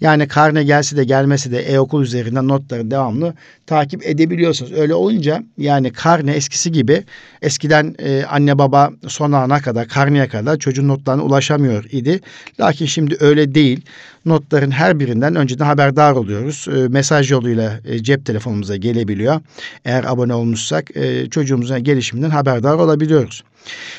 Yani 0.01 0.29
karne 0.29 0.65
gelse 0.65 0.97
de 0.97 1.05
gelmese 1.05 1.53
de 1.53 1.59
e-okul 1.59 2.03
üzerinden 2.03 2.49
notları 2.49 2.91
devamlı 2.91 3.35
takip 3.67 4.07
edebiliyorsunuz. 4.07 4.73
Öyle 4.73 4.95
olunca 4.95 5.43
yani 5.59 5.93
karne 5.93 6.33
eskisi 6.33 6.73
gibi 6.73 7.05
eskiden 7.43 7.95
e, 7.99 8.25
anne 8.25 8.59
baba 8.59 8.91
son 9.09 9.33
ana 9.33 9.61
kadar 9.61 9.89
karneye 9.89 10.29
kadar 10.29 10.59
çocuğun 10.59 10.89
notlarına 10.89 11.23
ulaşamıyor 11.23 11.85
idi. 11.85 12.21
Lakin 12.61 12.87
şimdi 12.87 13.17
öyle 13.21 13.55
değil. 13.55 13.81
Notların 14.25 14.71
her 14.71 15.01
birinden 15.01 15.35
önceden 15.35 15.65
haberdar 15.65 16.13
oluyoruz. 16.13 16.67
E, 16.69 16.89
mesaj 16.89 17.31
yoluyla 17.31 17.81
e, 17.85 18.03
cep 18.03 18.27
telefonumuza 18.27 18.77
gelebiliyor. 18.77 19.41
Eğer 19.85 20.05
abone 20.05 20.35
olmuşsak 20.35 20.97
e, 20.97 21.31
çocuğumuzun 21.31 21.85
gelişiminden 21.85 22.31
haberdar 22.31 22.75
olabiliyoruz. 22.75 23.43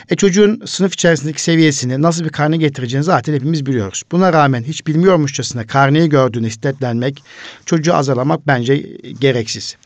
E 0.09 0.15
çocuğun 0.15 0.61
sınıf 0.65 0.93
içerisindeki 0.93 1.41
seviyesini 1.41 2.01
nasıl 2.01 2.23
bir 2.23 2.29
karne 2.29 2.57
getireceğini 2.57 3.03
zaten 3.03 3.33
hepimiz 3.33 3.65
biliyoruz. 3.65 4.03
Buna 4.11 4.33
rağmen 4.33 4.63
hiç 4.63 4.87
bilmiyormuşçasına 4.87 5.67
karneyi 5.67 6.09
gördüğünü 6.09 6.47
hissetlenmek, 6.47 7.23
çocuğu 7.65 7.93
azalamak 7.93 8.47
bence 8.47 8.85
gereksiz. 9.19 9.77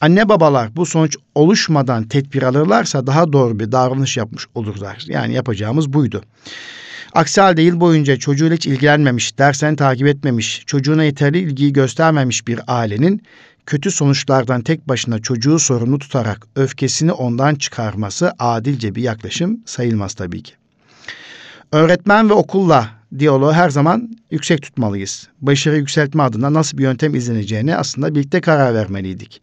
Anne 0.00 0.28
babalar 0.28 0.76
bu 0.76 0.86
sonuç 0.86 1.16
oluşmadan 1.34 2.04
tedbir 2.04 2.42
alırlarsa 2.42 3.06
daha 3.06 3.32
doğru 3.32 3.58
bir 3.58 3.72
davranış 3.72 4.16
yapmış 4.16 4.46
olurlar. 4.54 5.04
Yani 5.06 5.34
yapacağımız 5.34 5.92
buydu. 5.92 6.22
Aksi 7.12 7.40
halde 7.40 7.62
yıl 7.62 7.80
boyunca 7.80 8.16
çocuğuyla 8.16 8.56
hiç 8.56 8.66
ilgilenmemiş, 8.66 9.38
derslerini 9.38 9.76
takip 9.76 10.06
etmemiş, 10.06 10.62
çocuğuna 10.66 11.04
yeterli 11.04 11.38
ilgiyi 11.38 11.72
göstermemiş 11.72 12.46
bir 12.46 12.60
ailenin 12.66 13.22
kötü 13.66 13.90
sonuçlardan 13.90 14.60
tek 14.60 14.88
başına 14.88 15.18
çocuğu 15.18 15.58
sorumlu 15.58 15.98
tutarak 15.98 16.46
öfkesini 16.56 17.12
ondan 17.12 17.54
çıkarması 17.54 18.32
adilce 18.38 18.94
bir 18.94 19.02
yaklaşım 19.02 19.60
sayılmaz 19.66 20.14
tabii 20.14 20.42
ki. 20.42 20.52
Öğretmen 21.72 22.30
ve 22.30 22.32
okulla 22.32 22.88
diyaloğu 23.18 23.52
her 23.52 23.70
zaman 23.70 24.16
yüksek 24.30 24.62
tutmalıyız. 24.62 25.28
Başarı 25.40 25.76
yükseltme 25.76 26.22
adına 26.22 26.52
nasıl 26.52 26.78
bir 26.78 26.82
yöntem 26.82 27.14
izleneceğini 27.14 27.76
aslında 27.76 28.14
birlikte 28.14 28.40
karar 28.40 28.74
vermeliydik. 28.74 29.42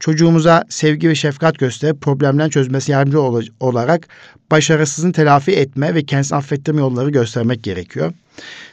Çocuğumuza 0.00 0.64
sevgi 0.68 1.08
ve 1.08 1.14
şefkat 1.14 1.58
gösterip 1.58 2.00
problemden 2.00 2.48
çözmesi 2.48 2.92
yardımcı 2.92 3.20
olarak 3.60 4.08
başarısızın 4.50 5.12
telafi 5.12 5.52
etme 5.52 5.94
ve 5.94 6.02
kendisini 6.02 6.38
affettirme 6.38 6.80
yolları 6.80 7.10
göstermek 7.10 7.62
gerekiyor. 7.62 8.12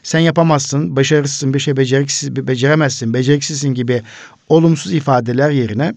Sen 0.03 0.20
yapamazsın, 0.20 0.96
başarısızsın, 0.96 1.53
bir 1.53 1.60
şey 1.60 1.77
beceriksiz, 1.77 2.36
beceremezsin, 2.36 3.13
beceriksizsin 3.13 3.74
gibi 3.74 4.01
olumsuz 4.50 4.94
ifadeler 4.94 5.50
yerine 5.50 5.94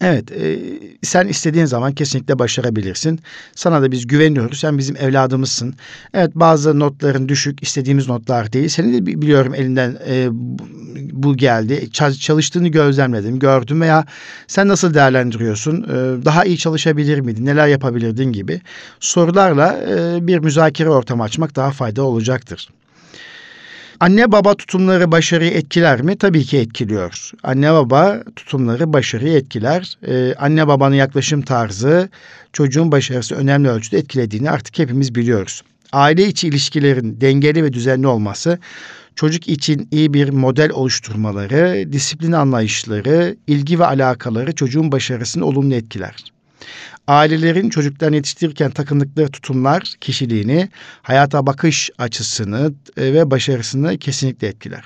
Evet, 0.00 0.32
e, 0.32 0.58
sen 1.02 1.28
istediğin 1.28 1.64
zaman 1.64 1.92
kesinlikle 1.92 2.38
başarabilirsin. 2.38 3.20
Sana 3.54 3.82
da 3.82 3.92
biz 3.92 4.06
güveniyoruz. 4.06 4.58
Sen 4.58 4.78
bizim 4.78 4.96
evladımızsın. 4.96 5.74
Evet, 6.14 6.30
bazı 6.34 6.78
notların 6.78 7.28
düşük, 7.28 7.62
istediğimiz 7.62 8.08
notlar 8.08 8.52
değil. 8.52 8.68
Seni 8.68 8.92
de 8.92 9.06
biliyorum 9.06 9.54
elinden 9.54 9.98
e, 10.08 10.28
bu 11.12 11.36
geldi. 11.36 11.90
Çalıştığını 12.20 12.68
gözlemledim, 12.68 13.38
gördüm 13.38 13.80
veya 13.80 14.04
sen 14.46 14.68
nasıl 14.68 14.94
değerlendiriyorsun? 14.94 15.82
E, 15.82 16.24
daha 16.24 16.44
iyi 16.44 16.58
çalışabilir 16.58 17.20
miydin? 17.20 17.46
Neler 17.46 17.68
yapabilirdin 17.68 18.32
gibi 18.32 18.60
sorularla 19.00 19.80
e, 19.88 20.26
bir 20.26 20.38
müzakere 20.38 20.90
ortamı 20.90 21.22
açmak 21.22 21.56
daha 21.56 21.70
faydalı 21.70 22.06
olacaktır. 22.06 22.68
Anne 24.00 24.32
baba 24.32 24.54
tutumları 24.54 25.12
başarıyı 25.12 25.50
etkiler 25.50 26.02
mi? 26.02 26.16
Tabii 26.16 26.44
ki 26.44 26.58
etkiliyor. 26.58 27.30
Anne 27.42 27.72
baba 27.72 28.22
tutumları 28.36 28.92
başarıyı 28.92 29.36
etkiler. 29.36 29.98
Ee, 30.06 30.34
anne 30.34 30.66
babanın 30.66 30.94
yaklaşım 30.94 31.42
tarzı 31.42 32.08
çocuğun 32.52 32.92
başarısı 32.92 33.34
önemli 33.34 33.68
ölçüde 33.68 33.98
etkilediğini 33.98 34.50
artık 34.50 34.78
hepimiz 34.78 35.14
biliyoruz. 35.14 35.62
Aile 35.92 36.26
içi 36.28 36.48
ilişkilerin 36.48 37.20
dengeli 37.20 37.64
ve 37.64 37.72
düzenli 37.72 38.06
olması 38.06 38.58
çocuk 39.16 39.48
için 39.48 39.88
iyi 39.90 40.14
bir 40.14 40.28
model 40.28 40.70
oluşturmaları, 40.70 41.92
disiplin 41.92 42.32
anlayışları, 42.32 43.36
ilgi 43.46 43.78
ve 43.78 43.86
alakaları 43.86 44.54
çocuğun 44.54 44.92
başarısını 44.92 45.44
olumlu 45.44 45.74
etkiler 45.74 46.33
ailelerin 47.06 47.70
çocuklarını 47.70 48.16
yetiştirirken 48.16 48.70
takındıkları 48.70 49.28
tutumlar 49.28 49.94
kişiliğini, 50.00 50.68
hayata 51.02 51.46
bakış 51.46 51.90
açısını 51.98 52.72
e, 52.96 53.12
ve 53.12 53.30
başarısını 53.30 53.98
kesinlikle 53.98 54.48
etkiler. 54.48 54.84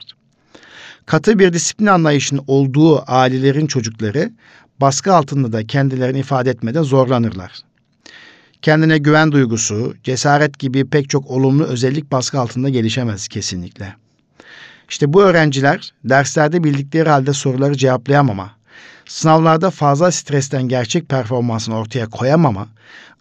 Katı 1.06 1.38
bir 1.38 1.52
disiplin 1.52 1.86
anlayışının 1.86 2.44
olduğu 2.46 3.10
ailelerin 3.10 3.66
çocukları 3.66 4.32
baskı 4.80 5.14
altında 5.14 5.52
da 5.52 5.66
kendilerini 5.66 6.18
ifade 6.18 6.50
etmede 6.50 6.82
zorlanırlar. 6.82 7.52
Kendine 8.62 8.98
güven 8.98 9.32
duygusu, 9.32 9.94
cesaret 10.04 10.58
gibi 10.58 10.90
pek 10.90 11.10
çok 11.10 11.30
olumlu 11.30 11.64
özellik 11.64 12.12
baskı 12.12 12.40
altında 12.40 12.68
gelişemez 12.68 13.28
kesinlikle. 13.28 13.96
İşte 14.88 15.12
bu 15.12 15.22
öğrenciler 15.22 15.92
derslerde 16.04 16.64
bildikleri 16.64 17.08
halde 17.08 17.32
soruları 17.32 17.76
cevaplayamama, 17.76 18.50
Sınavlarda 19.08 19.70
fazla 19.70 20.12
stresten 20.12 20.62
gerçek 20.62 21.08
performansını 21.08 21.76
ortaya 21.76 22.06
koyamama, 22.10 22.68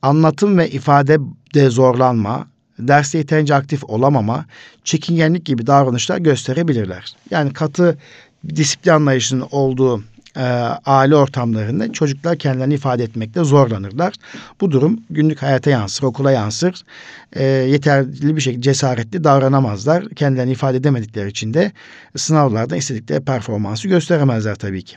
anlatım 0.01 0.57
ve 0.57 0.69
ifadede 0.69 1.69
zorlanma, 1.69 2.47
derste 2.79 3.17
yeterince 3.17 3.55
aktif 3.55 3.83
olamama, 3.83 4.45
çekingenlik 4.83 5.45
gibi 5.45 5.67
davranışlar 5.67 6.17
gösterebilirler. 6.17 7.15
Yani 7.31 7.53
katı 7.53 7.97
disiplin 8.55 8.91
anlayışının 8.91 9.47
olduğu 9.51 10.03
e, 10.37 10.43
aile 10.85 11.15
ortamlarında 11.15 11.93
çocuklar 11.93 12.37
kendilerini 12.37 12.73
ifade 12.73 13.03
etmekte 13.03 13.43
zorlanırlar. 13.43 14.13
Bu 14.61 14.71
durum 14.71 14.99
günlük 15.09 15.41
hayata 15.41 15.69
yansır, 15.69 16.03
okula 16.03 16.31
yansır. 16.31 16.83
E, 17.33 17.43
yeterli 17.43 18.35
bir 18.35 18.41
şekilde 18.41 18.61
cesaretli 18.61 19.23
davranamazlar. 19.23 20.09
Kendilerini 20.09 20.51
ifade 20.51 20.77
edemedikleri 20.77 21.29
için 21.29 21.53
de 21.53 21.71
sınavlarda 22.15 22.75
istedikleri 22.75 23.23
performansı 23.23 23.87
gösteremezler 23.87 24.55
tabii 24.55 24.83
ki. 24.83 24.95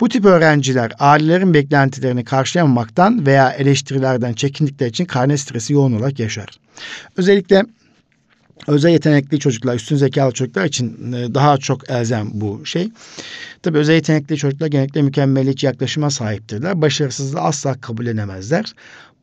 Bu 0.00 0.08
tip 0.08 0.24
öğrenciler 0.24 0.92
ailelerin 0.98 1.54
beklentilerini 1.54 2.24
karşılayamamaktan 2.24 3.26
veya 3.26 3.50
eleştirilerden 3.50 4.32
çekindikleri 4.32 4.90
için 4.90 5.04
karne 5.04 5.38
stresi 5.38 5.72
yoğun 5.72 5.92
olarak 5.92 6.18
yaşar. 6.18 6.48
Özellikle 7.16 7.62
özel 8.68 8.90
yetenekli 8.90 9.38
çocuklar, 9.38 9.74
üstün 9.74 9.96
zekalı 9.96 10.32
çocuklar 10.32 10.64
için 10.64 11.12
e, 11.12 11.34
daha 11.34 11.58
çok 11.58 11.90
elzem 11.90 12.30
bu 12.32 12.66
şey. 12.66 12.88
Tabii 13.62 13.78
özel 13.78 13.94
yetenekli 13.94 14.36
çocuklar 14.36 14.66
genellikle 14.66 15.02
mükemmeliyetçi 15.02 15.66
yaklaşıma 15.66 16.10
sahiptirler. 16.10 16.82
Başarısızlığı 16.82 17.40
asla 17.40 17.80
kabul 17.80 18.06
edemezler. 18.06 18.74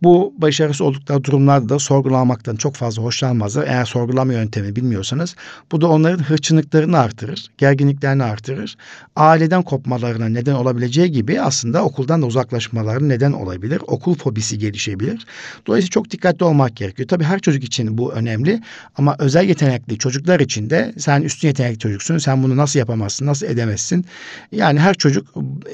Bu 0.03 0.33
başarısız 0.37 0.81
oldukları 0.81 1.23
durumlarda 1.23 1.69
da 1.69 1.79
sorgulamaktan 1.79 2.55
çok 2.55 2.75
fazla 2.75 3.03
hoşlanmazlar. 3.03 3.67
Eğer 3.67 3.85
sorgulama 3.85 4.33
yöntemi 4.33 4.75
bilmiyorsanız 4.75 5.35
bu 5.71 5.81
da 5.81 5.87
onların 5.87 6.23
hırçınlıklarını 6.23 6.97
artırır, 6.97 7.47
gerginliklerini 7.57 8.23
artırır. 8.23 8.77
Aileden 9.15 9.63
kopmalarına 9.63 10.29
neden 10.29 10.53
olabileceği 10.53 11.11
gibi 11.11 11.41
aslında 11.41 11.83
okuldan 11.83 12.21
da 12.21 12.25
uzaklaşmalarına 12.25 13.07
neden 13.07 13.31
olabilir. 13.31 13.81
Okul 13.87 14.15
fobisi 14.15 14.57
gelişebilir. 14.57 15.25
Dolayısıyla 15.67 15.91
çok 15.91 16.11
dikkatli 16.11 16.43
olmak 16.43 16.75
gerekiyor. 16.75 17.07
Tabii 17.07 17.23
her 17.23 17.39
çocuk 17.39 17.63
için 17.63 17.97
bu 17.97 18.13
önemli 18.13 18.61
ama 18.97 19.15
özel 19.19 19.49
yetenekli 19.49 19.97
çocuklar 19.97 20.39
için 20.39 20.69
de 20.69 20.93
sen 20.97 21.21
üstün 21.21 21.47
yetenekli 21.47 21.79
çocuksun, 21.79 22.17
sen 22.17 22.43
bunu 22.43 22.57
nasıl 22.57 22.79
yapamazsın, 22.79 23.25
nasıl 23.25 23.45
edemezsin? 23.45 24.05
Yani 24.51 24.79
her 24.79 24.93
çocuk 24.93 25.27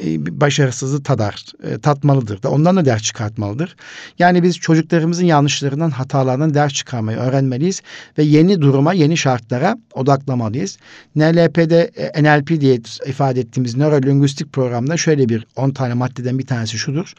e, 0.03 0.41
başarısızlığı 0.41 1.03
tadar, 1.03 1.45
e, 1.63 1.77
tatmalıdır 1.77 2.43
da 2.43 2.51
ondan 2.51 2.75
da 2.77 2.85
ders 2.85 3.01
çıkartmalıdır. 3.01 3.75
Yani 4.19 4.43
biz 4.43 4.57
çocuklarımızın 4.57 5.25
yanlışlarından, 5.25 5.89
hatalarından 5.89 6.53
ders 6.53 6.73
çıkarmayı 6.73 7.17
öğrenmeliyiz 7.17 7.81
ve 8.17 8.23
yeni 8.23 8.61
duruma, 8.61 8.93
yeni 8.93 9.17
şartlara 9.17 9.77
odaklamalıyız. 9.93 10.77
NLP'de 11.15 11.91
e, 11.95 12.23
NLP 12.23 12.61
diye 12.61 12.79
ifade 13.05 13.39
ettiğimiz 13.39 13.77
nörolingüistik 13.77 14.53
programda 14.53 14.97
şöyle 14.97 15.29
bir 15.29 15.47
10 15.55 15.69
tane 15.71 15.93
maddeden 15.93 16.39
bir 16.39 16.45
tanesi 16.45 16.77
şudur. 16.77 17.13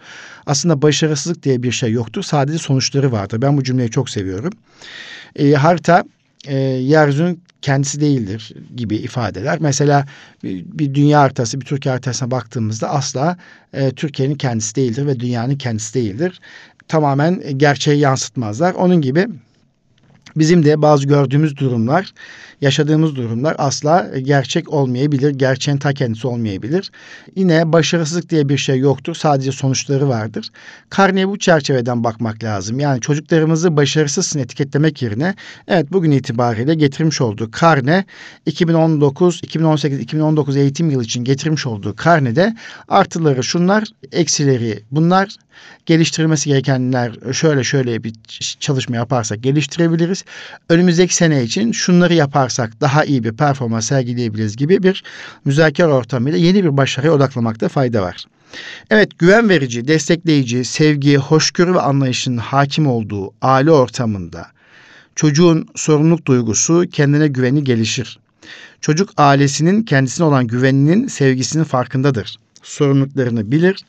Aslında 0.47 0.83
başarısızlık 0.83 1.43
diye 1.43 1.63
bir 1.63 1.73
şey 1.73 1.93
yoktur. 1.93 2.23
Sadece 2.23 2.59
sonuçları 2.59 3.13
vardır. 3.13 3.43
Ben 3.43 3.57
bu 3.57 3.65
cümleyi 3.65 3.91
çok 3.91 4.11
seviyorum. 4.11 4.53
E, 5.37 5.53
harita 5.53 6.05
e, 6.47 6.57
yeryüzünün 6.59 7.43
kendisi 7.63 8.01
değildir 8.01 8.55
gibi 8.77 8.97
ifadeler. 8.97 9.59
Mesela 9.61 10.07
bir, 10.43 10.65
bir 10.65 10.95
dünya 10.95 11.21
haritası, 11.21 11.61
bir 11.61 11.67
Türkiye 11.67 11.91
haritasına 11.91 12.31
baktığımızda 12.31 12.91
asla 12.91 13.37
e, 13.73 13.91
Türkiye'nin 13.91 14.35
kendisi 14.35 14.75
değildir 14.75 15.07
ve 15.07 15.21
dünyanın 15.21 15.57
kendisi 15.57 15.95
değildir 15.95 16.41
tamamen 16.89 17.59
gerçeği 17.59 18.01
yansıtmazlar. 18.01 18.75
Onun 18.75 19.01
gibi 19.01 19.27
bizim 20.37 20.65
de 20.65 20.83
bazı 20.83 21.07
gördüğümüz 21.07 21.57
durumlar, 21.57 22.13
yaşadığımız 22.61 23.17
durumlar 23.17 23.55
asla 23.59 24.11
gerçek 24.23 24.73
olmayabilir, 24.73 25.31
gerçeğin 25.31 25.79
ta 25.79 25.93
kendisi 25.93 26.27
olmayabilir. 26.27 26.91
Yine 27.37 27.73
başarısızlık 27.73 28.31
diye 28.31 28.49
bir 28.49 28.59
şey 28.59 28.79
yoktur, 28.79 29.15
sadece 29.15 29.53
sonuçları 29.53 30.09
vardır. 30.09 30.51
Karneye 30.91 31.29
bu 31.29 31.39
çerçeveden 31.39 32.05
bakmak 32.05 32.45
lazım. 32.45 32.81
Yani 32.81 33.01
çocuklarımızı 33.01 33.77
başarısızsın 33.77 34.39
etiketlemek 34.39 35.03
yerine, 35.03 35.35
evet 35.69 35.93
bugün 35.93 36.11
itibariyle 36.11 36.75
getirmiş 36.75 37.21
olduğu 37.21 37.51
karne 37.51 38.05
2019, 38.47 39.41
2018, 39.43 40.01
2019 40.01 40.57
eğitim 40.57 40.91
yılı 40.91 41.05
için 41.05 41.25
getirmiş 41.25 41.67
olduğu 41.67 41.97
karnede 41.97 42.57
artıları 42.89 43.45
şunlar, 43.45 43.85
eksileri 44.13 44.83
bunlar, 44.91 45.37
geliştirilmesi 45.87 46.49
gerekenler 46.49 47.33
şöyle 47.33 47.65
şöyle 47.65 48.05
bir 48.05 48.13
çalışma 48.61 48.97
yaparsak 48.97 49.43
geliştirebiliriz. 49.43 50.18
Önümüzdeki 50.69 51.15
sene 51.15 51.43
için 51.43 51.73
şunları 51.73 52.15
yaparsak 52.15 52.81
daha 52.81 53.05
iyi 53.05 53.25
bir 53.25 53.33
performans 53.33 53.87
sergileyebiliriz 53.87 54.57
gibi 54.57 54.83
bir 54.83 55.03
müzakere 55.45 55.89
ortamıyla 55.89 56.39
yeni 56.39 56.65
bir 56.65 56.77
başarıya 56.77 57.13
odaklamakta 57.13 57.69
fayda 57.69 58.03
var. 58.03 58.25
Evet 58.91 59.19
güven 59.19 59.49
verici, 59.49 59.89
destekleyici, 59.89 60.65
sevgi, 60.65 61.17
hoşgörü 61.17 61.75
ve 61.75 61.81
anlayışın 61.81 62.37
hakim 62.37 62.87
olduğu 62.87 63.33
aile 63.43 63.71
ortamında 63.71 64.47
çocuğun 65.19 65.67
sorumluluk 65.75 66.27
duygusu, 66.27 66.85
kendine 66.93 67.29
güveni 67.29 67.65
gelişir. 67.65 68.19
Çocuk 68.81 69.11
ailesinin 69.17 69.83
kendisine 69.83 70.27
olan 70.27 70.47
güveninin, 70.47 71.07
sevgisinin 71.07 71.65
farkındadır. 71.65 72.37
Sorumluluklarını 72.63 73.51
bilir, 73.51 73.85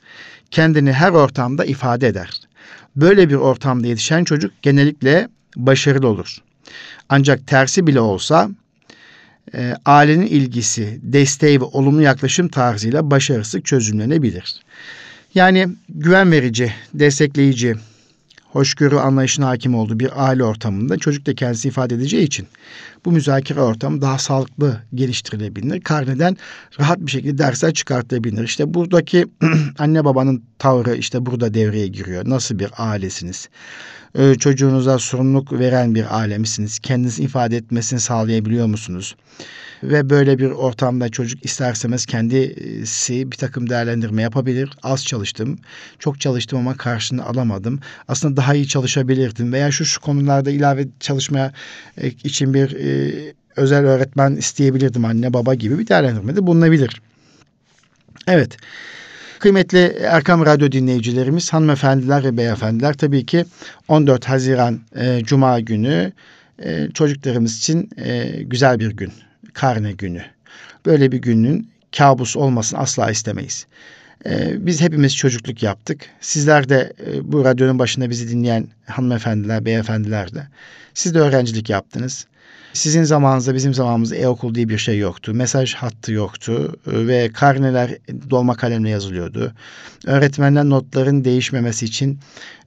kendini 0.52 0.94
her 0.94 1.12
ortamda 1.12 1.66
ifade 1.66 2.08
eder. 2.08 2.42
Böyle 2.96 3.30
bir 3.30 3.36
ortamda 3.36 3.88
yetişen 3.88 4.24
çocuk 4.24 4.52
genellikle 4.62 5.28
başarılı 5.56 6.08
olur. 6.08 6.38
Ancak 7.10 7.48
tersi 7.48 7.88
bile 7.88 8.00
olsa 8.00 8.50
e, 9.54 9.74
ailenin 9.86 10.28
ilgisi, 10.28 11.00
desteği 11.04 11.62
ve 11.62 11.66
olumlu 11.66 12.02
yaklaşım 12.02 12.48
tarzıyla 12.48 13.12
başarısızlık 13.12 13.66
çözümlenebilir. 13.66 14.60
Yani 15.36 15.68
güven 15.90 16.32
verici, 16.32 16.74
destekleyici, 16.94 17.76
hoşgörü 18.52 18.96
anlayışına 18.96 19.48
hakim 19.48 19.76
olduğu 19.76 20.00
bir 20.00 20.28
aile 20.28 20.44
ortamında 20.44 20.98
çocuk 20.98 21.26
da 21.26 21.36
kendisi 21.36 21.68
ifade 21.68 21.96
edeceği 21.96 22.24
için 22.24 22.48
bu 23.06 23.12
müzakere 23.12 23.62
ortamı 23.62 24.02
daha 24.02 24.18
sağlıklı 24.18 24.82
geliştirilebilir. 24.96 25.82
Karneden 25.82 26.38
rahat 26.80 27.00
bir 27.00 27.12
şekilde 27.12 27.38
dersler 27.38 27.74
çıkartılabilir. 27.74 28.44
İşte 28.44 28.74
buradaki 28.74 29.26
anne 29.80 30.06
babanın 30.06 30.44
tavrı 30.60 30.96
işte 30.96 31.26
burada 31.26 31.54
devreye 31.54 31.88
giriyor. 31.88 32.30
Nasıl 32.30 32.60
bir 32.60 32.70
ailesiniz? 32.78 33.50
Ee, 34.16 34.36
çocuğunuza 34.36 35.00
sorumluluk 35.00 35.54
veren 35.54 35.96
bir 35.96 36.20
aile 36.20 36.38
misiniz? 36.38 36.80
Kendinizi 36.80 37.24
ifade 37.24 37.58
etmesini 37.58 38.00
sağlayabiliyor 38.00 38.66
musunuz? 38.66 39.16
Ve 39.84 40.10
böyle 40.10 40.40
bir 40.40 40.52
ortamda 40.52 41.10
çocuk 41.10 41.46
isterseniz 41.46 42.06
kendisi 42.06 43.32
bir 43.32 43.38
takım 43.38 43.70
değerlendirme 43.70 44.22
yapabilir. 44.22 44.70
Az 44.84 45.06
çalıştım, 45.06 45.60
çok 46.00 46.20
çalıştım 46.20 46.60
ama 46.60 46.78
karşını 46.78 47.26
alamadım. 47.26 47.80
Aslında 48.08 48.38
daha 48.38 48.54
iyi 48.54 48.68
çalışabilirdim 48.68 49.54
veya 49.54 49.72
şu 49.72 49.86
şu 49.86 50.02
konularda 50.02 50.52
ilave 50.52 50.88
çalışmaya 51.00 51.54
e, 51.98 52.08
için 52.08 52.54
bir 52.54 52.76
e, 52.76 53.34
özel 53.56 53.86
öğretmen 53.86 54.36
isteyebilirdim 54.36 55.06
anne 55.06 55.34
baba 55.34 55.54
gibi 55.54 55.80
bir 55.80 55.88
değerlendirmede 55.88 56.48
bulunabilir. 56.48 57.02
Evet. 58.28 58.58
Kıymetli 59.40 59.98
Erkam 60.04 60.46
Radyo 60.46 60.72
dinleyicilerimiz, 60.72 61.54
hanımefendiler 61.54 62.24
ve 62.24 62.38
beyefendiler 62.38 62.94
tabii 62.94 63.26
ki 63.26 63.46
14 63.88 64.26
Haziran 64.26 64.80
e, 64.96 65.22
Cuma 65.24 65.60
günü 65.60 66.12
e, 66.64 66.88
çocuklarımız 66.94 67.58
için 67.58 67.90
e, 67.98 68.42
güzel 68.44 68.80
bir 68.80 68.92
gün 68.92 69.12
karne 69.54 69.92
günü. 69.92 70.22
Böyle 70.86 71.12
bir 71.12 71.18
günün 71.18 71.70
kabus 71.98 72.36
olmasını 72.36 72.80
asla 72.80 73.12
istemeyiz. 73.12 73.68
Ee, 74.26 74.66
biz 74.66 74.82
hepimiz 74.82 75.16
çocukluk 75.16 75.64
yaptık. 75.64 76.10
Sizler 76.22 76.70
de 76.70 76.94
e, 77.08 77.32
bu 77.32 77.46
radyonun 77.46 77.80
başında 77.80 78.10
bizi 78.10 78.30
dinleyen 78.30 78.68
hanımefendiler, 78.86 79.66
beyefendiler 79.66 80.34
de. 80.34 80.48
Siz 80.94 81.14
de 81.14 81.20
öğrencilik 81.20 81.70
yaptınız. 81.70 82.26
Sizin 82.74 83.04
zamanınızda 83.04 83.56
bizim 83.56 83.74
zamanımızda 83.74 84.16
e-okul 84.16 84.56
diye 84.56 84.70
bir 84.70 84.78
şey 84.78 84.98
yoktu. 84.98 85.34
Mesaj 85.34 85.74
hattı 85.74 86.12
yoktu 86.12 86.76
e, 86.88 87.08
ve 87.08 87.30
karneler 87.34 87.98
dolma 88.30 88.56
kalemle 88.56 88.90
yazılıyordu. 88.90 89.54
Öğretmenler 90.06 90.64
notların 90.64 91.24
değişmemesi 91.24 91.86
için 91.86 92.20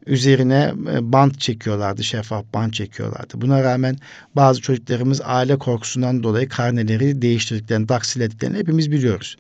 üzerine 0.07 0.75
e, 0.93 1.13
bant 1.13 1.41
çekiyorlardı, 1.41 2.05
şeffaf 2.05 2.45
bant 2.55 2.75
çekiyorlardı. 2.75 3.41
Buna 3.41 3.65
rağmen 3.65 3.97
bazı 4.37 4.61
çocuklarımız 4.61 5.21
aile 5.25 5.59
korkusundan 5.59 6.23
dolayı 6.23 6.49
karneleri 6.49 7.23
değiştirdiklerini, 7.23 7.87
taksilediklerini 7.87 8.59
hepimiz 8.59 8.91
biliyoruz. 8.91 9.37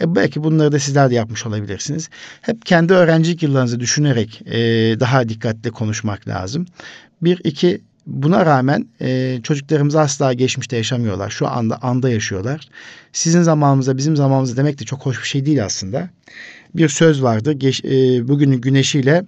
E 0.00 0.14
belki 0.14 0.44
bunları 0.44 0.72
da 0.72 0.78
sizler 0.78 1.10
de 1.10 1.14
yapmış 1.14 1.46
olabilirsiniz. 1.46 2.08
Hep 2.40 2.66
kendi 2.66 2.92
öğrencilik 2.92 3.42
yıllarınızı 3.42 3.80
düşünerek 3.80 4.42
e, 4.46 4.60
daha 5.00 5.28
dikkatli 5.28 5.70
konuşmak 5.70 6.28
lazım. 6.28 6.66
Bir, 7.22 7.40
iki, 7.44 7.80
Buna 8.06 8.46
rağmen 8.46 8.86
e, 9.00 9.40
çocuklarımız 9.42 9.94
asla 9.96 10.32
geçmişte 10.32 10.76
yaşamıyorlar. 10.76 11.30
Şu 11.30 11.48
anda 11.48 11.82
anda 11.82 12.08
yaşıyorlar. 12.08 12.68
Sizin 13.12 13.42
zamanımızda 13.42 13.96
bizim 13.96 14.16
zamanımızda 14.16 14.56
demek 14.56 14.80
de 14.80 14.84
çok 14.84 15.06
hoş 15.06 15.22
bir 15.22 15.28
şey 15.28 15.46
değil 15.46 15.64
aslında. 15.64 16.10
Bir 16.74 16.88
söz 16.88 17.22
vardı. 17.22 17.52
Geç, 17.52 17.84
e, 17.84 18.28
bugünün 18.28 18.60
güneşiyle 18.60 19.24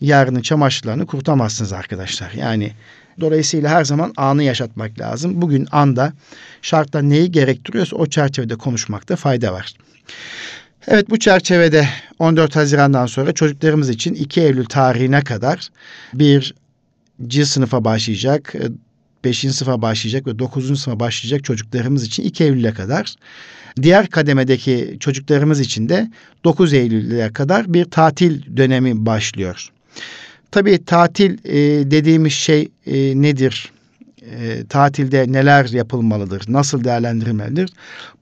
yarının 0.00 0.40
çamaşırlarını 0.40 1.06
kurutamazsınız 1.06 1.72
arkadaşlar. 1.72 2.32
Yani 2.32 2.72
dolayısıyla 3.20 3.70
her 3.70 3.84
zaman 3.84 4.12
anı 4.16 4.42
yaşatmak 4.42 5.00
lazım. 5.00 5.42
Bugün 5.42 5.68
anda 5.72 6.12
şartlar 6.62 7.02
neyi 7.02 7.32
gerektiriyorsa 7.32 7.96
o 7.96 8.06
çerçevede 8.06 8.56
konuşmakta 8.56 9.16
fayda 9.16 9.52
var. 9.52 9.74
Evet 10.88 11.10
bu 11.10 11.18
çerçevede 11.18 11.88
14 12.18 12.56
Haziran'dan 12.56 13.06
sonra 13.06 13.32
çocuklarımız 13.32 13.88
için 13.90 14.14
2 14.14 14.40
Eylül 14.40 14.64
tarihine 14.64 15.24
kadar 15.24 15.68
bir 16.14 16.54
C 17.26 17.44
sınıfa 17.44 17.84
başlayacak. 17.84 18.54
5. 19.24 19.38
sınıfa 19.38 19.82
başlayacak 19.82 20.26
ve 20.26 20.38
9. 20.38 20.80
sınıfa 20.80 21.00
başlayacak 21.00 21.44
çocuklarımız 21.44 22.04
için 22.04 22.22
2 22.22 22.44
Eylül'e 22.44 22.72
kadar. 22.72 23.14
Diğer 23.82 24.06
kademedeki 24.06 24.96
çocuklarımız 25.00 25.60
için 25.60 25.88
de 25.88 26.10
9 26.44 26.72
Eylül'e 26.72 27.32
kadar 27.32 27.74
bir 27.74 27.84
tatil 27.84 28.56
dönemi 28.56 29.06
başlıyor. 29.06 29.68
Tabii 30.50 30.84
tatil 30.84 31.38
e, 31.44 31.90
dediğimiz 31.90 32.32
şey 32.32 32.68
e, 32.86 33.22
nedir? 33.22 33.72
E, 34.22 34.66
tatilde 34.68 35.32
neler 35.32 35.68
yapılmalıdır? 35.68 36.42
Nasıl 36.48 36.84
değerlendirilmelidir? 36.84 37.70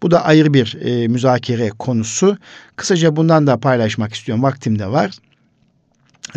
Bu 0.03 0.11
da 0.11 0.25
ayrı 0.25 0.55
bir 0.55 0.79
e, 0.81 1.09
müzakere 1.09 1.71
konusu. 1.71 2.39
Kısaca 2.77 3.17
bundan 3.17 3.47
da 3.47 3.57
paylaşmak 3.57 4.15
istiyorum. 4.15 4.43
Vaktim 4.43 4.79
de 4.79 4.87
var. 4.87 5.11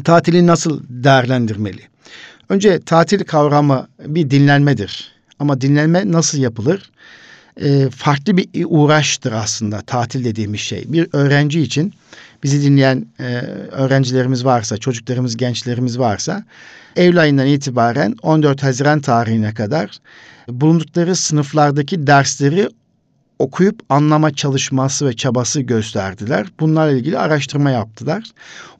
Tatili 0.04 0.48
nasıl 0.48 0.84
değerlendirmeli? 0.90 1.82
Önce 2.50 2.80
tatil 2.80 3.24
kavramı 3.24 3.88
bir 4.06 4.30
dinlenmedir. 4.30 5.12
Ama 5.40 5.62
dinlenme 5.62 6.12
nasıl 6.12 6.38
yapılır? 6.38 6.92
E, 7.62 7.90
farklı 7.90 8.38
bir 8.38 8.48
uğraştır 8.66 9.32
aslında 9.32 9.82
tatil 9.82 10.26
dediğimiz 10.26 10.60
şey. 10.60 10.84
Bir 10.88 11.08
öğrenci 11.14 11.62
için 11.62 11.94
bizi 12.44 12.64
dinleyen 12.64 13.06
e, 13.20 13.24
öğrencilerimiz 13.72 14.46
varsa, 14.46 14.78
çocuklarımız, 14.78 15.38
gençlerimiz 15.38 16.00
varsa 16.00 16.44
Eylül 16.96 17.22
ayından 17.22 17.48
itibaren 17.48 18.16
14 18.22 18.64
Haziran 18.64 19.02
tarihine 19.02 19.54
kadar 19.54 20.00
bulundukları 20.48 21.16
sınıflardaki 21.16 22.08
dersleri 22.08 22.70
okuyup 23.40 23.80
anlama 23.90 24.34
çalışması 24.34 25.08
ve 25.08 25.14
çabası 25.14 25.62
gösterdiler. 25.62 26.48
Bunlarla 26.60 26.92
ilgili 26.92 27.18
araştırma 27.18 27.72
yaptılar. 27.72 28.24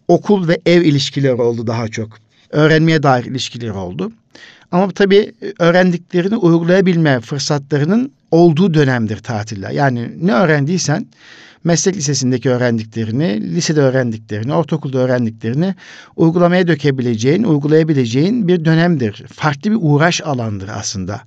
Okul 0.08 0.48
ve 0.48 0.62
ev 0.66 0.82
ilişkileri 0.82 1.42
oldu 1.42 1.68
daha 1.68 1.88
çok. 1.88 2.25
Öğrenmeye 2.50 3.04
dair 3.04 3.26
ilişkileri 3.26 3.72
oldu. 3.72 4.12
Ama 4.72 4.92
tabii 4.92 5.32
öğrendiklerini 5.60 6.38
uygulayabilme 6.38 7.20
fırsatlarının 7.20 8.12
olduğu 8.32 8.74
dönemdir 8.74 9.18
tatiller. 9.18 9.72
Yani 9.72 10.12
ne 10.22 10.34
öğrendiysen 10.34 11.06
meslek 11.64 11.96
lisesindeki 11.96 12.50
öğrendiklerini, 12.50 13.56
lisede 13.56 13.82
öğrendiklerini, 13.82 14.54
ortaokulda 14.54 14.98
öğrendiklerini 15.00 15.76
uygulamaya 16.16 16.68
dökebileceğin, 16.68 17.44
uygulayabileceğin 17.44 18.48
bir 18.48 18.66
dönemdir. 18.66 19.24
Farklı 19.34 19.72
bir 19.72 19.78
uğraş 19.82 20.22
alandır 20.22 20.70
aslında 20.74 21.22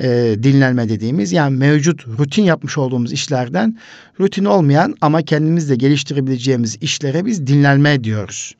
e, 0.00 0.36
dinlenme 0.42 0.88
dediğimiz. 0.88 1.32
Yani 1.32 1.56
mevcut 1.56 2.06
rutin 2.18 2.42
yapmış 2.42 2.78
olduğumuz 2.78 3.12
işlerden 3.12 3.78
rutin 4.20 4.44
olmayan 4.44 4.94
ama 5.00 5.22
kendimizde 5.22 5.76
geliştirebileceğimiz 5.76 6.76
işlere 6.80 7.24
biz 7.24 7.46
dinlenme 7.46 8.04
diyoruz. 8.04 8.54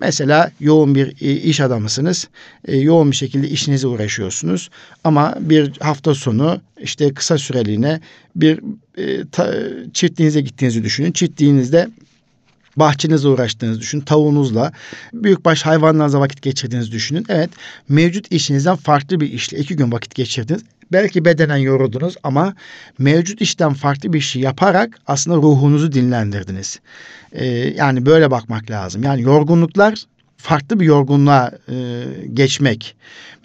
Mesela 0.00 0.50
yoğun 0.60 0.94
bir 0.94 1.06
e, 1.20 1.32
iş 1.32 1.60
adamısınız. 1.60 2.28
E, 2.64 2.76
yoğun 2.76 3.10
bir 3.10 3.16
şekilde 3.16 3.48
işinize 3.48 3.86
uğraşıyorsunuz. 3.86 4.70
Ama 5.04 5.34
bir 5.40 5.72
hafta 5.80 6.14
sonu 6.14 6.60
işte 6.80 7.14
kısa 7.14 7.38
süreliğine 7.38 8.00
bir 8.36 8.60
e, 8.98 9.24
çiftliğinize 9.92 10.40
gittiğinizi 10.40 10.84
düşünün. 10.84 11.12
Çiftliğinizde 11.12 11.88
bahçenizle 12.76 13.28
uğraştığınızı 13.28 13.80
düşünün. 13.80 14.02
Tavuğunuzla, 14.02 14.72
büyükbaş 15.12 15.62
hayvanlarla 15.62 16.20
vakit 16.20 16.42
geçirdiğinizi 16.42 16.92
düşünün. 16.92 17.26
Evet, 17.28 17.50
mevcut 17.88 18.32
işinizden 18.32 18.76
farklı 18.76 19.20
bir 19.20 19.32
işle 19.32 19.58
iki 19.58 19.76
gün 19.76 19.92
vakit 19.92 20.14
geçirdiniz. 20.14 20.62
Belki 20.92 21.24
bedenen 21.24 21.56
yoruldunuz 21.56 22.16
ama 22.22 22.54
mevcut 22.98 23.40
işten 23.40 23.74
farklı 23.74 24.12
bir 24.12 24.20
şey 24.20 24.42
yaparak 24.42 24.98
aslında 25.06 25.36
ruhunuzu 25.36 25.92
dinlendirdiniz. 25.92 26.80
Ee, 27.32 27.46
yani 27.76 28.06
böyle 28.06 28.30
bakmak 28.30 28.70
lazım. 28.70 29.02
Yani 29.02 29.22
yorgunluklar 29.22 30.04
farklı 30.44 30.80
bir 30.80 30.84
yorgunluğa 30.84 31.50
e, 31.68 32.04
geçmek, 32.34 32.96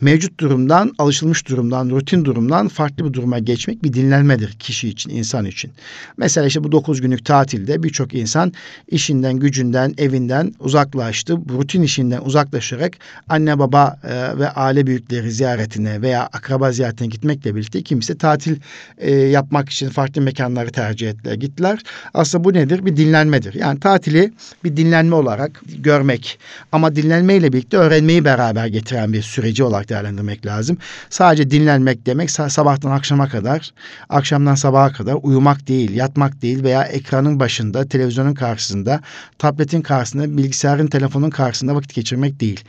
mevcut 0.01 0.39
durumdan, 0.39 0.91
alışılmış 0.97 1.47
durumdan, 1.47 1.89
rutin 1.89 2.25
durumdan 2.25 2.67
farklı 2.67 3.05
bir 3.05 3.13
duruma 3.13 3.39
geçmek 3.39 3.83
bir 3.83 3.93
dinlenmedir 3.93 4.51
kişi 4.51 4.89
için, 4.89 5.09
insan 5.09 5.45
için. 5.45 5.71
Mesela 6.17 6.47
işte 6.47 6.63
bu 6.63 6.71
dokuz 6.71 7.01
günlük 7.01 7.25
tatilde 7.25 7.83
birçok 7.83 8.13
insan 8.13 8.53
işinden, 8.87 9.33
gücünden, 9.33 9.93
evinden 9.97 10.53
uzaklaştı. 10.59 11.49
Bu 11.49 11.53
rutin 11.53 11.81
işinden 11.81 12.21
uzaklaşarak 12.21 12.93
anne 13.29 13.59
baba 13.59 13.99
e, 14.03 14.39
ve 14.39 14.49
aile 14.49 14.87
büyükleri 14.87 15.31
ziyaretine 15.31 16.01
veya 16.01 16.23
akraba 16.23 16.71
ziyaretine 16.71 17.07
gitmekle 17.07 17.55
birlikte 17.55 17.81
kimse 17.81 18.17
tatil 18.17 18.55
e, 18.97 19.11
yapmak 19.15 19.69
için 19.69 19.89
farklı 19.89 20.21
mekanları 20.21 20.71
tercih 20.71 21.09
ettiler, 21.09 21.33
gittiler. 21.33 21.79
Aslında 22.13 22.43
bu 22.43 22.53
nedir? 22.53 22.85
Bir 22.85 22.97
dinlenmedir. 22.97 23.53
Yani 23.53 23.79
tatili 23.79 24.33
bir 24.63 24.77
dinlenme 24.77 25.15
olarak 25.15 25.61
görmek 25.77 26.39
ama 26.71 26.88
dinlenmeyle 26.95 27.53
birlikte 27.53 27.77
öğrenmeyi 27.77 28.25
beraber 28.25 28.67
getiren 28.67 29.13
bir 29.13 29.21
süreci 29.21 29.63
olarak 29.63 29.89
değerlendirmek 29.89 30.45
lazım. 30.45 30.77
Sadece 31.09 31.51
dinlenmek 31.51 32.05
demek 32.05 32.31
sabahtan 32.31 32.91
akşama 32.91 33.29
kadar, 33.29 33.71
akşamdan 34.09 34.55
sabaha 34.55 34.91
kadar 34.91 35.17
uyumak 35.21 35.67
değil, 35.67 35.95
yatmak 35.95 36.41
değil 36.41 36.63
veya 36.63 36.83
ekranın 36.83 37.39
başında, 37.39 37.87
televizyonun 37.87 38.33
karşısında, 38.33 39.01
tabletin 39.37 39.81
karşısında, 39.81 40.37
bilgisayarın, 40.37 40.87
telefonun 40.87 41.29
karşısında 41.29 41.75
vakit 41.75 41.93
geçirmek 41.93 42.39
değil. 42.39 42.63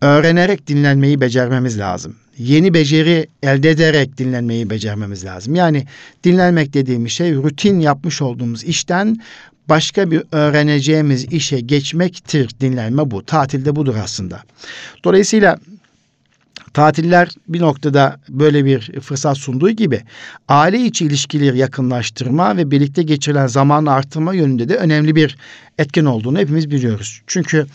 Öğrenerek 0.00 0.66
dinlenmeyi 0.66 1.20
becermemiz 1.20 1.78
lazım 1.78 2.16
yeni 2.38 2.74
beceri 2.74 3.26
elde 3.42 3.70
ederek 3.70 4.18
dinlenmeyi 4.18 4.70
becermemiz 4.70 5.24
lazım. 5.24 5.54
Yani 5.54 5.86
dinlenmek 6.24 6.74
dediğimiz 6.74 7.12
şey 7.12 7.34
rutin 7.34 7.80
yapmış 7.80 8.22
olduğumuz 8.22 8.64
işten 8.64 9.16
başka 9.68 10.10
bir 10.10 10.22
öğreneceğimiz 10.32 11.24
işe 11.24 11.60
geçmektir 11.60 12.50
dinlenme 12.60 13.10
bu. 13.10 13.24
Tatilde 13.24 13.76
budur 13.76 13.94
aslında. 14.02 14.42
Dolayısıyla 15.04 15.58
Tatiller 16.74 17.28
bir 17.48 17.60
noktada 17.60 18.20
böyle 18.28 18.64
bir 18.64 19.00
fırsat 19.00 19.38
sunduğu 19.38 19.70
gibi 19.70 20.00
aile 20.48 20.80
içi 20.80 21.04
ilişkileri 21.04 21.58
yakınlaştırma 21.58 22.56
ve 22.56 22.70
birlikte 22.70 23.02
geçirilen 23.02 23.46
zamanı 23.46 23.92
arttırma 23.92 24.34
yönünde 24.34 24.68
de 24.68 24.76
önemli 24.76 25.16
bir 25.16 25.36
etken 25.78 26.04
olduğunu 26.04 26.38
hepimiz 26.38 26.70
biliyoruz. 26.70 27.22
Çünkü 27.26 27.66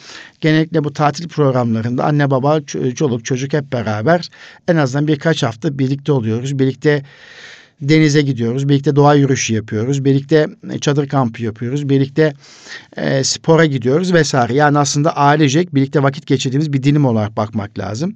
genellikle 0.42 0.84
bu 0.84 0.94
tatil 0.94 1.28
programlarında 1.28 2.06
anne 2.06 2.32
baba 2.32 2.62
çoluk 2.96 3.26
çocuk 3.26 3.54
hep 3.54 3.74
beraber 3.74 4.30
en 4.68 4.76
azından 4.76 5.08
birkaç 5.08 5.44
hafta 5.44 5.80
birlikte 5.80 6.12
oluyoruz. 6.12 6.60
Birlikte 6.60 7.04
denize 7.82 8.22
gidiyoruz. 8.22 8.70
Birlikte 8.70 8.96
doğa 8.96 9.16
yürüyüşü 9.16 9.54
yapıyoruz. 9.54 10.06
Birlikte 10.06 10.48
e, 10.72 10.80
çadır 10.80 11.08
kampı 11.08 11.44
yapıyoruz. 11.44 11.90
Birlikte 11.90 12.34
e, 12.98 13.24
spora 13.24 13.66
gidiyoruz 13.66 14.14
vesaire. 14.14 14.54
Yani 14.54 14.80
aslında 14.80 15.18
ailecek 15.18 15.76
birlikte 15.76 16.04
vakit 16.04 16.26
geçirdiğimiz 16.26 16.74
bir 16.74 16.84
dilim 16.84 17.06
olarak 17.06 17.38
bakmak 17.38 17.80
lazım. 17.80 18.16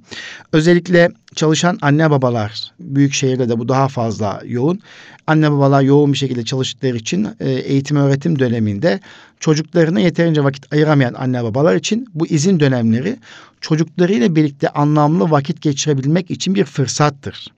Özellikle 0.52 1.10
çalışan 1.34 1.78
anne 1.82 2.10
babalar 2.10 2.72
büyük 2.80 3.14
şehirde 3.14 3.48
de 3.48 3.58
bu 3.58 3.68
daha 3.68 3.88
fazla 3.88 4.42
yoğun. 4.46 4.80
Anne 5.26 5.52
babalar 5.52 5.82
yoğun 5.82 6.12
bir 6.12 6.18
şekilde 6.18 6.44
çalıştıkları 6.44 6.96
için 6.96 7.28
e, 7.40 7.50
eğitim 7.50 7.96
öğretim 7.96 8.38
döneminde 8.38 9.00
çocuklarına 9.40 10.00
yeterince 10.00 10.44
vakit 10.44 10.72
ayıramayan 10.72 11.14
anne 11.14 11.44
babalar 11.44 11.76
için 11.76 12.08
bu 12.14 12.26
izin 12.26 12.60
dönemleri 12.60 13.16
çocuklarıyla 13.60 14.36
birlikte 14.36 14.68
anlamlı 14.68 15.30
vakit 15.30 15.62
geçirebilmek 15.62 16.30
için 16.30 16.54
bir 16.54 16.64
fırsattır. 16.64 17.52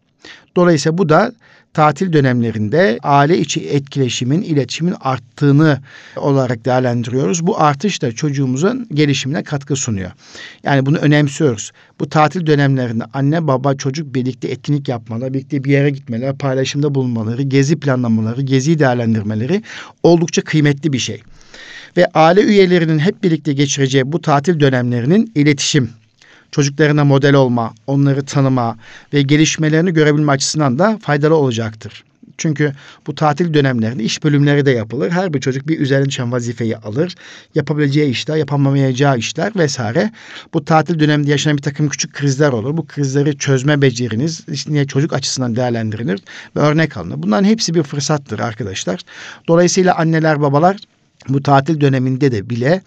Dolayısıyla 0.57 0.99
bu 0.99 1.09
da 1.09 1.33
tatil 1.77 2.13
dönemlerinde 2.13 2.99
aile 3.03 3.39
içi 3.39 3.61
etkileşimin, 3.61 4.43
iletişimin 4.43 4.95
arttığını 5.01 5.81
olarak 6.17 6.65
değerlendiriyoruz. 6.65 7.47
Bu 7.47 7.61
artış 7.61 8.03
da 8.03 8.13
çocuğumuzun 8.13 8.87
gelişimine 8.95 9.43
katkı 9.43 9.77
sunuyor. 9.77 10.11
Yani 10.63 10.87
bunu 10.87 10.97
önemsiyoruz. 10.97 11.73
Bu 12.01 12.09
tatil 12.09 12.47
dönemlerinde 12.47 13.05
anne 13.15 13.47
baba 13.47 13.75
çocuk 13.75 14.15
birlikte 14.15 14.49
etkinlik 14.49 14.89
yapmaları, 14.89 15.35
birlikte 15.35 15.65
bir 15.65 15.71
yere 15.71 15.91
gitmeleri, 15.91 16.37
paylaşımda 16.37 16.95
bulunmaları, 16.95 17.43
gezi 17.43 17.81
planlamaları, 17.81 18.43
gezi 18.43 18.79
değerlendirmeleri 18.79 19.63
oldukça 20.03 20.43
kıymetli 20.43 20.93
bir 20.93 20.99
şey. 20.99 21.23
Ve 21.97 22.07
aile 22.15 22.43
üyelerinin 22.43 22.99
hep 22.99 23.23
birlikte 23.23 23.53
geçireceği 23.53 24.13
bu 24.13 24.21
tatil 24.21 24.61
dönemlerinin 24.61 25.33
iletişim, 25.35 25.91
çocuklarına 26.51 27.05
model 27.05 27.35
olma, 27.35 27.75
onları 27.87 28.25
tanıma 28.25 28.77
ve 29.13 29.23
gelişmelerini 29.23 29.93
görebilme 29.93 30.33
açısından 30.33 30.79
da 30.79 30.99
faydalı 31.03 31.35
olacaktır. 31.35 32.05
Çünkü 32.39 32.73
bu 33.07 33.15
tatil 33.15 33.55
dönemlerinde 33.55 34.03
iş 34.05 34.25
bölümleri 34.25 34.67
de 34.67 34.71
yapılır. 34.71 35.11
Her 35.11 35.35
bir 35.35 35.41
çocuk 35.41 35.69
bir 35.69 35.81
üzerine 35.81 36.09
düşen 36.09 36.33
vazifeyi 36.33 36.77
alır. 36.77 37.15
Yapabileceği 37.55 38.11
işler, 38.11 38.37
yapamamayacağı 38.37 39.19
işler 39.19 39.53
vesaire. 39.57 40.11
Bu 40.55 40.65
tatil 40.65 41.01
döneminde 41.01 41.31
yaşanan 41.31 41.57
bir 41.57 41.63
takım 41.63 41.89
küçük 41.89 42.13
krizler 42.13 42.53
olur. 42.53 42.77
Bu 42.77 42.87
krizleri 42.87 43.39
çözme 43.39 43.83
beceriniz 43.83 44.45
işte 44.53 44.87
çocuk 44.87 45.13
açısından 45.13 45.57
değerlendirilir 45.57 46.21
ve 46.57 46.61
örnek 46.61 46.97
alınır. 46.97 47.23
Bunların 47.23 47.45
hepsi 47.45 47.75
bir 47.75 47.83
fırsattır 47.83 48.39
arkadaşlar. 48.39 49.01
Dolayısıyla 49.49 49.95
anneler, 49.95 50.41
babalar 50.41 50.77
bu 51.29 51.43
tatil 51.43 51.81
döneminde 51.81 52.33
de 52.33 52.51
bile 52.51 52.83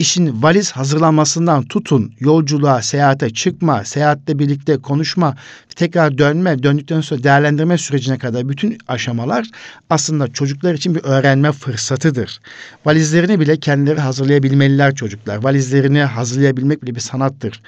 işin 0.00 0.42
valiz 0.42 0.72
hazırlanmasından 0.72 1.64
tutun 1.64 2.12
yolculuğa, 2.20 2.82
seyahate 2.82 3.30
çıkma, 3.30 3.84
seyahatte 3.84 4.38
birlikte 4.38 4.76
konuşma, 4.78 5.36
tekrar 5.76 6.18
dönme, 6.18 6.62
döndükten 6.62 7.00
sonra 7.00 7.22
değerlendirme 7.22 7.78
sürecine 7.78 8.18
kadar 8.18 8.48
bütün 8.48 8.78
aşamalar 8.88 9.46
aslında 9.90 10.28
çocuklar 10.28 10.74
için 10.74 10.94
bir 10.94 11.04
öğrenme 11.04 11.52
fırsatıdır. 11.52 12.40
Valizlerini 12.84 13.40
bile 13.40 13.56
kendileri 13.56 14.00
hazırlayabilmeliler 14.00 14.94
çocuklar. 14.94 15.44
Valizlerini 15.44 16.00
hazırlayabilmek 16.00 16.82
bile 16.82 16.94
bir 16.94 17.00
sanattır. 17.00 17.62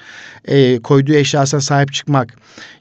E, 0.45 0.79
koyduğu 0.79 1.13
eşyasına 1.13 1.61
sahip 1.61 1.93
çıkmak, 1.93 2.37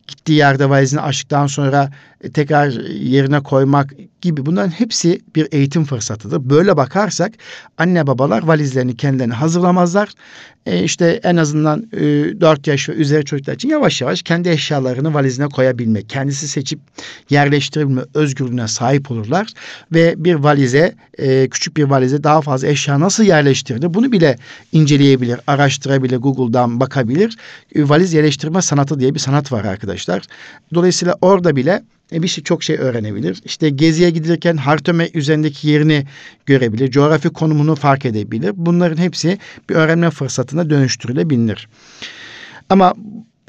gittiği 0.07 0.33
yerde 0.33 0.71
valizini 0.71 1.01
açtıktan 1.01 1.47
sonra 1.47 1.91
e, 2.21 2.31
tekrar 2.31 2.69
yerine 2.91 3.41
koymak 3.41 3.95
gibi 4.21 4.47
bunların 4.47 4.71
hepsi 4.71 5.21
bir 5.37 5.49
eğitim 5.53 5.85
fırsatıdır. 5.85 6.51
Böyle 6.51 6.77
bakarsak 6.77 7.33
anne 7.79 8.07
babalar 8.07 8.43
valizlerini 8.43 8.97
kendilerini 8.97 9.35
hazırlamazlar. 9.43 10.09
E 10.67 10.85
işte 10.85 11.21
en 11.23 11.37
azından 11.37 11.87
e, 11.93 12.01
4 12.41 12.67
yaş 12.67 12.89
ve 12.89 12.93
üzeri 12.93 13.25
çocuklar 13.25 13.55
için 13.55 13.69
yavaş 13.69 14.01
yavaş 14.01 14.23
kendi 14.23 14.49
eşyalarını 14.49 15.15
valizine 15.15 15.47
koyabilmek, 15.49 16.09
kendisi 16.09 16.49
seçip 16.49 16.81
yerleştirebilme 17.31 18.03
özgürlüğüne 18.15 18.69
sahip 18.69 19.11
olurlar 19.11 19.49
ve 19.93 20.15
bir 20.17 20.35
valize, 20.35 20.95
e, 21.19 21.49
küçük 21.49 21.77
bir 21.77 21.85
valize 21.85 22.25
daha 22.25 22.41
fazla 22.41 22.69
eşya 22.69 23.01
nasıl 23.01 23.25
yerleştirilir 23.25 23.95
bunu 23.95 24.13
bile 24.13 24.37
inceleyebilir, 24.73 25.41
araştırabilir, 25.47 26.17
Google'dan 26.17 26.81
bakabilir. 26.81 27.37
E, 27.75 27.89
valiz 27.89 28.13
yerleştirme 28.13 28.63
sanatı 28.63 29.01
diye 29.01 29.15
bir 29.15 29.21
sanat 29.21 29.53
var 29.53 29.65
arkadaşlar. 29.65 30.23
Dolayısıyla 30.75 31.17
orada 31.21 31.57
bile 31.57 31.83
e, 32.13 32.23
bir 32.23 32.29
şey 32.29 32.45
çok 32.45 32.63
şey 32.63 32.77
öğrenebilir. 32.77 33.43
İşte 33.45 33.71
geziye 33.71 34.11
giderken 34.11 34.57
harita 34.57 34.93
üzerindeki 35.15 35.69
yerini 35.69 36.07
görebilir. 36.47 36.91
Coğrafi 36.91 37.29
konumunu 37.29 37.75
fark 37.75 38.05
edebilir. 38.05 38.53
Bunların 38.57 38.97
hepsi 38.97 39.39
bir 39.71 39.75
öğrenme 39.75 40.11
fırsatına 40.11 40.71
dönüştürülebilir. 40.71 41.69
Ama 42.69 42.95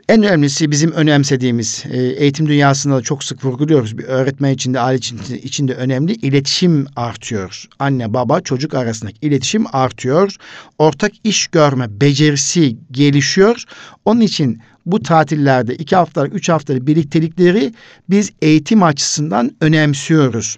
en 0.10 0.24
önemlisi 0.24 0.72
bizim 0.72 0.92
önemsediğimiz 0.92 1.84
e, 1.92 1.98
eğitim 1.98 2.48
dünyasında 2.48 2.96
da 2.96 3.02
çok 3.02 3.24
sık 3.24 3.46
vurguluyoruz. 3.46 3.98
Bir 3.98 4.04
öğretmen 4.04 4.54
içinde, 4.54 4.80
aile 4.80 4.98
içinde, 4.98 5.42
içinde 5.42 5.74
önemli 5.74 6.14
iletişim 6.14 6.86
artıyor. 6.96 7.66
Anne, 7.80 8.14
baba, 8.14 8.42
çocuk 8.42 8.74
arasındaki 8.74 9.18
iletişim 9.28 9.66
artıyor. 9.76 10.36
Ortak 10.78 11.12
iş 11.24 11.48
görme 11.48 12.02
becerisi 12.02 12.78
gelişiyor. 12.92 13.64
Onun 14.06 14.22
için 14.22 14.62
bu 14.86 15.04
tatillerde 15.04 15.76
iki 15.76 15.96
haftalık, 15.96 16.34
üç 16.34 16.50
haftalık 16.50 16.88
birliktelikleri 16.88 17.74
biz 18.10 18.32
eğitim 18.42 18.84
açısından 18.84 19.52
önemsiyoruz. 19.62 20.58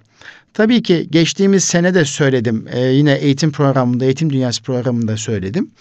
Tabii 0.53 0.83
ki 0.83 1.07
geçtiğimiz 1.11 1.63
sene 1.63 1.93
de 1.93 2.05
söyledim. 2.05 2.65
Ee, 2.71 2.79
yine 2.79 3.13
eğitim 3.13 3.51
programında, 3.51 4.05
eğitim 4.05 4.29
dünyası 4.29 4.63
programında 4.63 5.17
söyledim. 5.17 5.71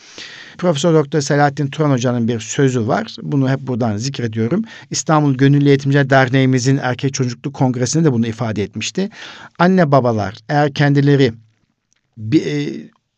Profesör 0.59 0.94
Doktor 0.94 1.20
Selahattin 1.20 1.66
Turan 1.66 1.90
Hoca'nın 1.90 2.28
bir 2.28 2.40
sözü 2.40 2.87
var. 2.87 3.16
Bunu 3.22 3.50
hep 3.50 3.61
buradan 3.61 3.96
zikrediyorum. 3.96 4.64
İstanbul 4.90 5.35
Gönüllü 5.35 5.68
Eğitimciler 5.68 6.11
Derneğimizin 6.11 6.76
Erkek 6.76 7.14
Çocukluk 7.14 7.54
Kongresi'nde 7.54 8.04
de 8.04 8.12
bunu 8.12 8.26
ifade 8.26 8.62
etmişti. 8.62 9.11
Anne 9.59 9.92
babalar 9.92 10.35
eğer 10.48 10.74
kendileri 10.74 11.33
bir, 12.16 12.46
e, 12.46 12.72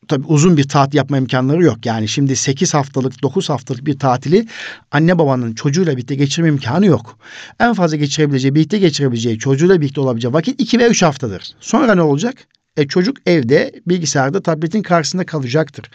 tabii 0.09 0.27
uzun 0.27 0.57
bir 0.57 0.69
tatil 0.69 0.99
yapma 0.99 1.19
imkanları 1.19 1.63
yok. 1.63 1.87
Yani 1.87 2.09
şimdi 2.09 2.37
8 2.37 2.75
haftalık, 2.75 3.23
9 3.23 3.51
haftalık 3.51 3.87
bir 3.87 3.99
tatili 3.99 4.47
anne 4.91 5.19
babanın 5.19 5.53
çocuğuyla 5.53 5.93
birlikte 5.97 6.15
geçirme 6.15 6.49
imkanı 6.49 6.87
yok. 6.87 7.19
En 7.61 7.75
fazla 7.75 7.97
geçirebileceği, 7.97 8.55
birlikte 8.55 8.79
geçirebileceği, 8.79 9.39
çocuğuyla 9.39 9.81
birlikte 9.81 10.01
olabileceği 10.01 10.35
vakit 10.35 10.61
2 10.61 10.79
ve 10.79 10.87
3 10.87 11.03
haftadır. 11.03 11.55
Sonra 11.61 11.95
ne 11.95 12.03
olacak? 12.03 12.35
E 12.77 12.87
çocuk 12.87 13.17
evde, 13.27 13.73
bilgisayarda, 13.87 14.43
tabletin 14.43 14.83
karşısında 14.83 15.27
kalacaktır. 15.27 15.91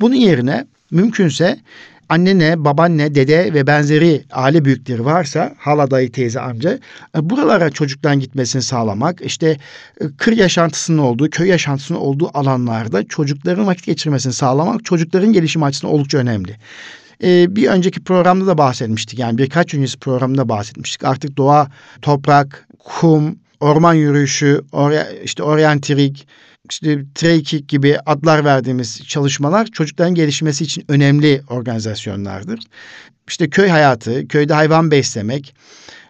Bunun 0.00 0.14
yerine 0.14 0.66
mümkünse 0.90 1.60
annene, 2.12 2.64
babaanne, 2.64 3.14
dede 3.14 3.54
ve 3.54 3.66
benzeri 3.66 4.24
aile 4.32 4.64
büyükleri 4.64 5.04
varsa 5.04 5.54
hala 5.58 5.90
dayı 5.90 6.12
teyze 6.12 6.40
amca 6.40 6.78
e, 7.16 7.30
buralara 7.30 7.70
çocuktan 7.70 8.20
gitmesini 8.20 8.62
sağlamak 8.62 9.20
işte 9.20 9.56
e, 10.00 10.04
kır 10.18 10.32
yaşantısının 10.32 10.98
olduğu 10.98 11.30
köy 11.30 11.48
yaşantısının 11.48 11.98
olduğu 11.98 12.38
alanlarda 12.38 13.04
çocukların 13.08 13.66
vakit 13.66 13.86
geçirmesini 13.86 14.32
sağlamak 14.32 14.84
çocukların 14.84 15.32
gelişim 15.32 15.62
açısından 15.62 15.94
oldukça 15.94 16.18
önemli. 16.18 16.56
Ee, 17.22 17.56
bir 17.56 17.68
önceki 17.68 18.04
programda 18.04 18.46
da 18.46 18.58
bahsetmiştik 18.58 19.18
yani 19.18 19.38
birkaç 19.38 19.74
öncesi 19.74 19.98
programda 19.98 20.48
bahsetmiştik 20.48 21.04
artık 21.04 21.36
doğa, 21.36 21.68
toprak, 22.02 22.68
kum, 22.78 23.36
orman 23.60 23.94
yürüyüşü, 23.94 24.60
orya, 24.72 25.10
işte 25.10 25.42
oryantirik, 25.42 26.26
işte 26.72 27.04
Treikik 27.14 27.68
gibi 27.68 27.98
adlar 28.06 28.44
verdiğimiz 28.44 29.06
çalışmalar 29.08 29.66
çocukların 29.66 30.14
gelişmesi 30.14 30.64
için 30.64 30.84
önemli 30.88 31.42
organizasyonlardır. 31.48 32.60
İşte 33.28 33.50
köy 33.50 33.68
hayatı, 33.68 34.28
köyde 34.28 34.54
hayvan 34.54 34.90
beslemek, 34.90 35.54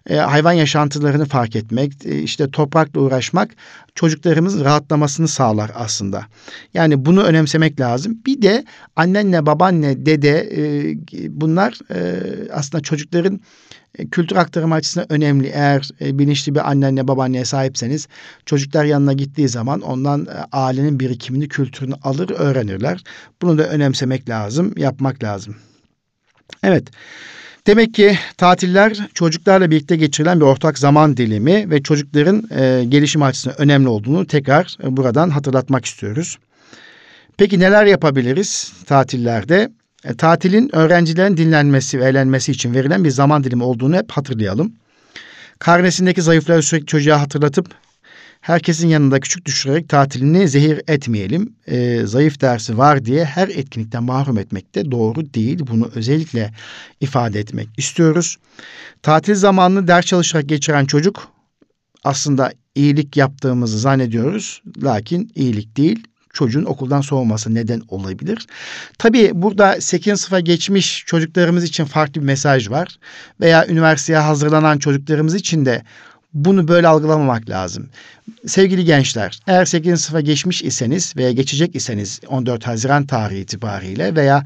e, 0.07 0.17
hayvan 0.17 0.53
yaşantılarını 0.53 1.25
fark 1.25 1.57
etmek, 1.57 2.07
e, 2.07 2.19
işte 2.19 2.51
toprakla 2.51 3.01
uğraşmak 3.01 3.51
çocuklarımızın 3.95 4.65
rahatlamasını 4.65 5.29
sağlar 5.29 5.71
aslında. 5.75 6.27
Yani 6.75 7.05
bunu 7.05 7.23
önemsemek 7.23 7.81
lazım. 7.81 8.19
Bir 8.27 8.43
de 8.43 8.65
annenle, 8.97 9.47
babaanne, 9.47 10.07
dede 10.07 10.49
e, 10.57 10.95
bunlar 11.41 11.79
aslında 12.53 12.83
çocukların 12.83 13.41
kültür 14.11 14.37
aktarımı 14.37 14.75
açısından 14.75 15.13
önemli. 15.13 15.47
Eğer 15.47 15.89
e, 16.01 16.19
bilinçli 16.19 16.55
bir 16.55 16.71
annenle 16.71 17.09
babaanneye 17.09 17.45
sahipseniz 17.45 18.09
çocuklar 18.47 18.85
yanına 18.85 19.13
gittiği 19.13 19.49
zaman 19.49 19.81
ondan 19.81 20.27
e, 20.27 20.31
ailenin 20.53 21.01
birikimini, 21.01 21.49
kültürünü 21.49 21.95
alır, 22.03 22.31
öğrenirler. 22.31 23.05
Bunu 23.43 23.59
da 23.59 23.69
önemsemek 23.69 24.29
lazım, 24.29 24.75
yapmak 24.77 25.23
lazım. 25.23 25.57
Evet. 26.63 26.85
Demek 27.67 27.95
ki 27.95 28.19
tatiller 28.37 29.09
çocuklarla 29.15 29.71
birlikte 29.71 29.97
geçirilen 29.97 30.41
bir 30.41 30.45
ortak 30.45 30.79
zaman 30.79 31.17
dilimi 31.17 31.71
ve 31.71 31.83
çocukların 31.83 32.49
e, 32.51 32.85
gelişim 32.85 33.23
açısından 33.23 33.61
önemli 33.61 33.89
olduğunu 33.89 34.27
tekrar 34.27 34.77
e, 34.85 34.97
buradan 34.97 35.31
hatırlatmak 35.31 35.85
istiyoruz. 35.85 36.39
Peki 37.37 37.59
neler 37.59 37.87
yapabiliriz 37.87 38.73
tatillerde? 38.87 39.69
E, 40.05 40.15
tatilin 40.15 40.77
öğrencilerin 40.77 41.37
dinlenmesi 41.37 42.01
ve 42.01 42.05
eğlenmesi 42.05 42.53
için 42.53 42.75
verilen 42.75 43.05
bir 43.05 43.11
zaman 43.11 43.45
dilimi 43.45 43.63
olduğunu 43.63 43.97
hep 43.97 44.11
hatırlayalım. 44.11 44.73
Karnesindeki 45.59 46.23
zayıfları 46.23 46.63
sürekli 46.63 46.87
çocuğa 46.87 47.21
hatırlatıp 47.21 47.75
herkesin 48.41 48.89
yanında 48.89 49.21
küçük 49.21 49.45
düşürerek 49.45 49.89
tatilini 49.89 50.49
zehir 50.49 50.81
etmeyelim. 50.89 51.55
E, 51.67 52.07
zayıf 52.07 52.41
dersi 52.41 52.79
var 52.79 53.05
diye 53.05 53.25
her 53.25 53.49
etkinlikten 53.49 54.03
mahrum 54.03 54.39
etmek 54.39 54.75
de 54.75 54.91
doğru 54.91 55.35
değil. 55.35 55.61
Bunu 55.71 55.91
özellikle 55.95 56.51
ifade 57.01 57.41
etmek 57.41 57.69
istiyoruz. 57.77 58.37
Tatil 59.03 59.35
zamanını 59.35 59.89
ders 59.89 60.07
çalışarak 60.07 60.49
geçiren 60.49 60.85
çocuk 60.85 61.29
aslında 62.05 62.53
iyilik 62.75 63.17
yaptığımızı 63.17 63.79
zannediyoruz. 63.79 64.63
Lakin 64.83 65.33
iyilik 65.35 65.77
değil, 65.77 66.07
çocuğun 66.33 66.65
okuldan 66.65 67.01
soğuması 67.01 67.55
neden 67.55 67.83
olabilir. 67.89 68.47
Tabii 68.99 69.31
burada 69.35 69.81
8. 69.81 70.21
sınıfa 70.21 70.41
geçmiş 70.41 71.05
çocuklarımız 71.07 71.65
için 71.65 71.85
farklı 71.85 72.21
bir 72.21 72.27
mesaj 72.27 72.71
var. 72.71 72.99
Veya 73.41 73.67
üniversiteye 73.67 74.19
hazırlanan 74.19 74.79
çocuklarımız 74.79 75.35
için 75.35 75.67
de 75.67 75.83
bunu 76.35 76.69
böyle 76.69 76.89
algılamamak 76.89 77.51
lazım. 77.51 77.89
Sevgili 78.47 78.85
gençler, 78.85 79.41
eğer 79.47 79.65
8. 79.65 80.01
sınıfa 80.01 80.21
geçmiş 80.21 80.63
iseniz 80.63 81.17
veya 81.17 81.33
geçecek 81.33 81.77
iseniz 81.77 82.21
14 82.29 82.67
Haziran 82.67 83.07
tarihi 83.07 83.41
itibariyle 83.41 84.17
veya 84.17 84.45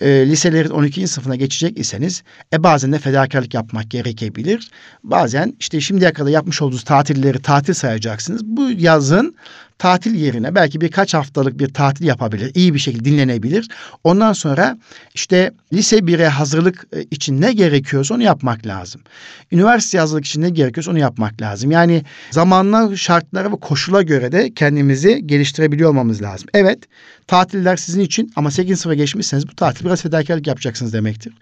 e, 0.00 0.08
liselerin 0.28 0.70
12. 0.70 1.08
sınıfına 1.08 1.36
geçecek 1.36 1.78
iseniz 1.78 2.22
e, 2.52 2.62
bazen 2.62 2.92
de 2.92 2.98
fedakarlık 2.98 3.54
yapmak 3.54 3.90
gerekebilir. 3.90 4.70
Bazen 5.04 5.54
işte 5.60 5.80
şimdiye 5.80 6.12
kadar 6.12 6.30
yapmış 6.30 6.62
olduğunuz 6.62 6.84
tatilleri 6.84 7.42
tatil 7.42 7.74
sayacaksınız. 7.74 8.44
Bu 8.44 8.70
yazın 8.70 9.34
tatil 9.78 10.14
yerine 10.14 10.54
belki 10.54 10.80
birkaç 10.80 11.14
haftalık 11.14 11.58
bir 11.58 11.68
tatil 11.68 12.04
yapabilir. 12.04 12.50
iyi 12.54 12.74
bir 12.74 12.78
şekilde 12.78 13.04
dinlenebilir. 13.04 13.68
Ondan 14.04 14.32
sonra 14.32 14.78
işte 15.14 15.50
lise 15.72 15.98
1'e 15.98 16.26
hazırlık 16.26 16.86
e, 16.92 17.02
için 17.02 17.40
ne 17.40 17.52
gerekiyorsa 17.52 18.14
onu 18.14 18.22
yapmak 18.22 18.66
lazım. 18.66 19.00
Üniversite 19.52 19.98
hazırlık 19.98 20.26
için 20.26 20.42
ne 20.42 20.50
gerekiyorsa 20.50 20.90
onu 20.90 20.98
yapmak 20.98 21.40
lazım. 21.40 21.70
Yani 21.70 22.02
zamanla, 22.30 22.96
şartlara 22.96 23.52
ve 23.52 23.56
koşula 23.56 24.02
göre 24.02 24.32
de 24.32 24.54
kendimizi 24.54 25.26
geliştirebiliyor 25.26 25.90
olmamız 25.90 26.22
lazım. 26.22 26.48
Evet, 26.54 26.78
tatiller 27.26 27.76
sizin 27.76 28.00
için 28.00 28.32
ama 28.36 28.50
8. 28.50 28.80
sınıfa 28.80 28.94
geçmişseniz 28.94 29.48
bu 29.48 29.54
tatil 29.54 29.84
biraz 29.84 30.02
fedakarlık 30.02 30.46
yapacaksınız 30.46 30.92
demektir. 30.92 31.32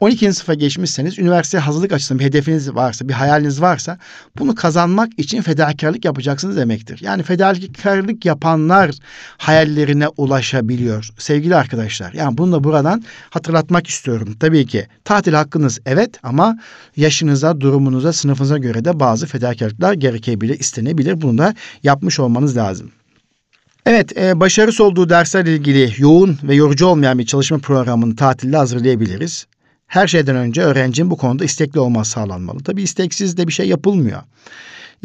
12. 0.00 0.32
sınıfa 0.32 0.54
geçmişseniz 0.54 1.18
üniversite 1.18 1.58
hazırlık 1.58 1.92
açısından 1.92 2.18
bir 2.18 2.24
hedefiniz 2.24 2.74
varsa, 2.74 3.08
bir 3.08 3.12
hayaliniz 3.12 3.60
varsa 3.60 3.98
bunu 4.38 4.54
kazanmak 4.54 5.18
için 5.18 5.42
fedakarlık 5.42 6.04
yapacaksınız 6.04 6.56
demektir. 6.56 6.98
Yani 7.02 7.22
fedakarlık 7.22 8.24
yapanlar 8.24 8.90
hayallerine 9.38 10.08
ulaşabiliyor 10.08 11.10
sevgili 11.18 11.56
arkadaşlar. 11.56 12.12
Yani 12.12 12.38
bunu 12.38 12.52
da 12.52 12.64
buradan 12.64 13.04
hatırlatmak 13.30 13.86
istiyorum. 13.86 14.36
Tabii 14.40 14.66
ki 14.66 14.86
tatil 15.04 15.32
hakkınız 15.32 15.78
evet 15.86 16.10
ama 16.22 16.58
yaşınıza, 16.96 17.60
durumunuza, 17.60 18.12
sınıfınıza 18.12 18.58
göre 18.58 18.84
de 18.84 19.00
bazı 19.00 19.26
fedakarlıklar 19.26 19.92
gerekebilir, 19.92 20.60
istenebilir. 20.60 21.22
Bunu 21.22 21.38
da 21.38 21.54
yapmış 21.82 22.20
olmanız 22.20 22.56
lazım. 22.56 22.90
Evet, 23.86 24.18
e, 24.18 24.40
başarısı 24.40 24.84
olduğu 24.84 25.08
derslerle 25.08 25.54
ilgili 25.54 25.92
yoğun 25.98 26.38
ve 26.42 26.54
yorucu 26.54 26.86
olmayan 26.86 27.18
bir 27.18 27.26
çalışma 27.26 27.58
programını 27.58 28.16
tatilde 28.16 28.56
hazırlayabiliriz. 28.56 29.46
Her 29.86 30.06
şeyden 30.06 30.36
önce 30.36 30.62
öğrencinin 30.62 31.10
bu 31.10 31.16
konuda 31.16 31.44
istekli 31.44 31.80
olması 31.80 32.10
sağlanmalı. 32.10 32.62
Tabii 32.62 32.82
isteksiz 32.82 33.36
de 33.36 33.48
bir 33.48 33.52
şey 33.52 33.68
yapılmıyor. 33.68 34.22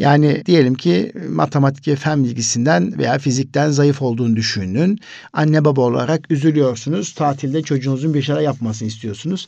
Yani 0.00 0.42
diyelim 0.46 0.74
ki 0.74 1.12
matematik 1.28 1.96
fen 1.96 2.24
bilgisinden 2.24 2.98
veya 2.98 3.18
fizikten 3.18 3.70
zayıf 3.70 4.02
olduğunu 4.02 4.36
düşünün. 4.36 4.98
Anne 5.32 5.64
baba 5.64 5.80
olarak 5.80 6.30
üzülüyorsunuz. 6.30 7.14
Tatilde 7.14 7.62
çocuğunuzun 7.62 8.14
bir 8.14 8.22
şeyler 8.22 8.40
yapmasını 8.40 8.88
istiyorsunuz. 8.88 9.46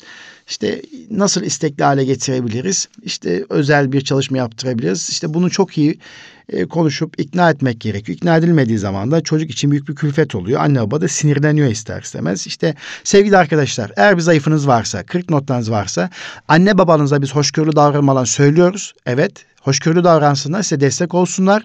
İşte 0.49 0.83
nasıl 1.11 1.43
istekli 1.43 1.85
hale 1.85 2.05
getirebiliriz? 2.05 2.89
İşte 3.03 3.45
özel 3.49 3.93
bir 3.93 4.01
çalışma 4.01 4.39
yaptırabiliriz. 4.39 5.09
İşte 5.11 5.35
bunu 5.35 5.51
çok 5.51 5.79
iyi 5.79 5.99
e, 6.49 6.65
konuşup 6.65 7.21
ikna 7.21 7.51
etmek 7.51 7.81
gerekiyor. 7.81 8.17
İkna 8.17 8.37
edilmediği 8.37 8.79
zaman 8.79 9.11
da 9.11 9.21
çocuk 9.21 9.51
için 9.51 9.71
büyük 9.71 9.89
bir 9.89 9.95
külfet 9.95 10.35
oluyor. 10.35 10.61
Anne 10.61 10.81
baba 10.81 11.01
da 11.01 11.09
sinirleniyor 11.09 11.71
ister 11.71 12.03
istemez. 12.03 12.47
İşte 12.47 12.75
sevgili 13.05 13.37
arkadaşlar 13.37 13.93
eğer 13.97 14.17
bir 14.17 14.23
zayıfınız 14.23 14.69
varsa, 14.69 15.03
40 15.03 15.31
notlarınız 15.31 15.71
varsa 15.71 16.11
anne 16.49 16.79
babanıza 16.79 17.23
biz 17.23 17.35
hoşgörülü 17.35 17.77
davranmadan 17.77 18.25
söylüyoruz. 18.25 18.95
Evet 19.07 19.52
hoşgörülü 19.63 20.05
davransınlar, 20.05 20.63
size 20.63 20.81
destek 20.81 21.15
olsunlar. 21.15 21.63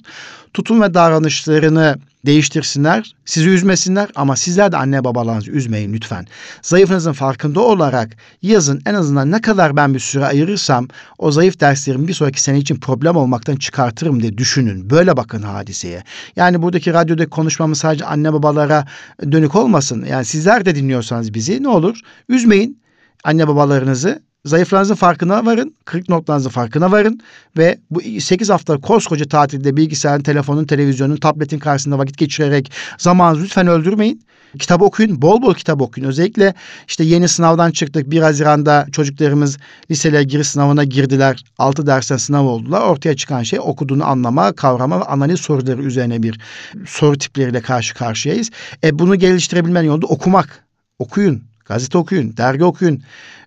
Tutum 0.53 0.81
ve 0.81 0.93
davranışlarını 0.93 1.97
değiştirsinler, 2.25 3.15
sizi 3.25 3.49
üzmesinler 3.49 4.09
ama 4.15 4.35
sizler 4.35 4.71
de 4.71 4.77
anne 4.77 5.03
babalarınızı 5.03 5.51
üzmeyin 5.51 5.93
lütfen. 5.93 6.27
Zayıfınızın 6.61 7.13
farkında 7.13 7.59
olarak 7.59 8.17
yazın 8.41 8.81
en 8.85 8.93
azından 8.93 9.31
ne 9.31 9.41
kadar 9.41 9.75
ben 9.75 9.93
bir 9.93 9.99
süre 9.99 10.25
ayırırsam 10.25 10.87
o 11.17 11.31
zayıf 11.31 11.59
derslerimi 11.59 12.07
bir 12.07 12.13
sonraki 12.13 12.41
sene 12.41 12.57
için 12.57 12.75
problem 12.75 13.15
olmaktan 13.15 13.55
çıkartırım 13.55 14.21
diye 14.21 14.37
düşünün. 14.37 14.89
Böyle 14.89 15.17
bakın 15.17 15.41
hadiseye. 15.41 16.03
Yani 16.35 16.61
buradaki 16.61 16.93
radyodaki 16.93 17.29
konuşmamız 17.29 17.77
sadece 17.77 18.05
anne 18.05 18.33
babalara 18.33 18.85
dönük 19.31 19.55
olmasın. 19.55 20.05
Yani 20.09 20.25
sizler 20.25 20.65
de 20.65 20.75
dinliyorsanız 20.75 21.33
bizi 21.33 21.63
ne 21.63 21.67
olur 21.67 21.99
üzmeyin 22.29 22.81
anne 23.23 23.47
babalarınızı 23.47 24.26
Zayıflarınızın 24.45 24.95
farkına 24.95 25.45
varın, 25.45 25.75
kırık 25.85 26.09
noktalarınızın 26.09 26.49
farkına 26.49 26.91
varın 26.91 27.19
ve 27.57 27.79
bu 27.91 28.01
8 28.01 28.49
hafta 28.49 28.77
koskoca 28.77 29.25
tatilde 29.25 29.77
bilgisayarın, 29.77 30.23
telefonun, 30.23 30.65
televizyonun, 30.65 31.15
tabletin 31.15 31.59
karşısında 31.59 31.97
vakit 31.97 32.17
geçirerek 32.17 32.71
zamanınızı 32.97 33.43
lütfen 33.43 33.67
öldürmeyin. 33.67 34.27
Kitap 34.59 34.81
okuyun, 34.81 35.21
bol 35.21 35.41
bol 35.41 35.53
kitap 35.53 35.81
okuyun. 35.81 36.07
Özellikle 36.07 36.53
işte 36.87 37.03
yeni 37.03 37.27
sınavdan 37.27 37.71
çıktık. 37.71 38.11
1 38.11 38.21
Haziran'da 38.21 38.87
çocuklarımız 38.91 39.57
liseye 39.91 40.23
giriş 40.23 40.47
sınavına 40.47 40.83
girdiler. 40.83 41.43
6 41.57 41.87
dersten 41.87 42.17
sınav 42.17 42.45
oldular. 42.45 42.81
Ortaya 42.81 43.15
çıkan 43.15 43.43
şey 43.43 43.59
okuduğunu 43.59 44.05
anlama, 44.05 44.53
kavrama 44.53 44.99
ve 44.99 45.03
analiz 45.03 45.39
soruları 45.39 45.81
üzerine 45.81 46.23
bir 46.23 46.39
soru 46.85 47.17
tipleriyle 47.17 47.61
karşı 47.61 47.95
karşıyayız. 47.95 48.49
E 48.83 48.99
bunu 48.99 49.15
geliştirebilmenin 49.15 49.87
yolu 49.87 50.01
da 50.01 50.07
okumak. 50.07 50.63
Okuyun, 50.99 51.43
gazete 51.67 51.97
okuyun, 51.97 52.37
dergi 52.37 52.63
okuyun 52.63 53.01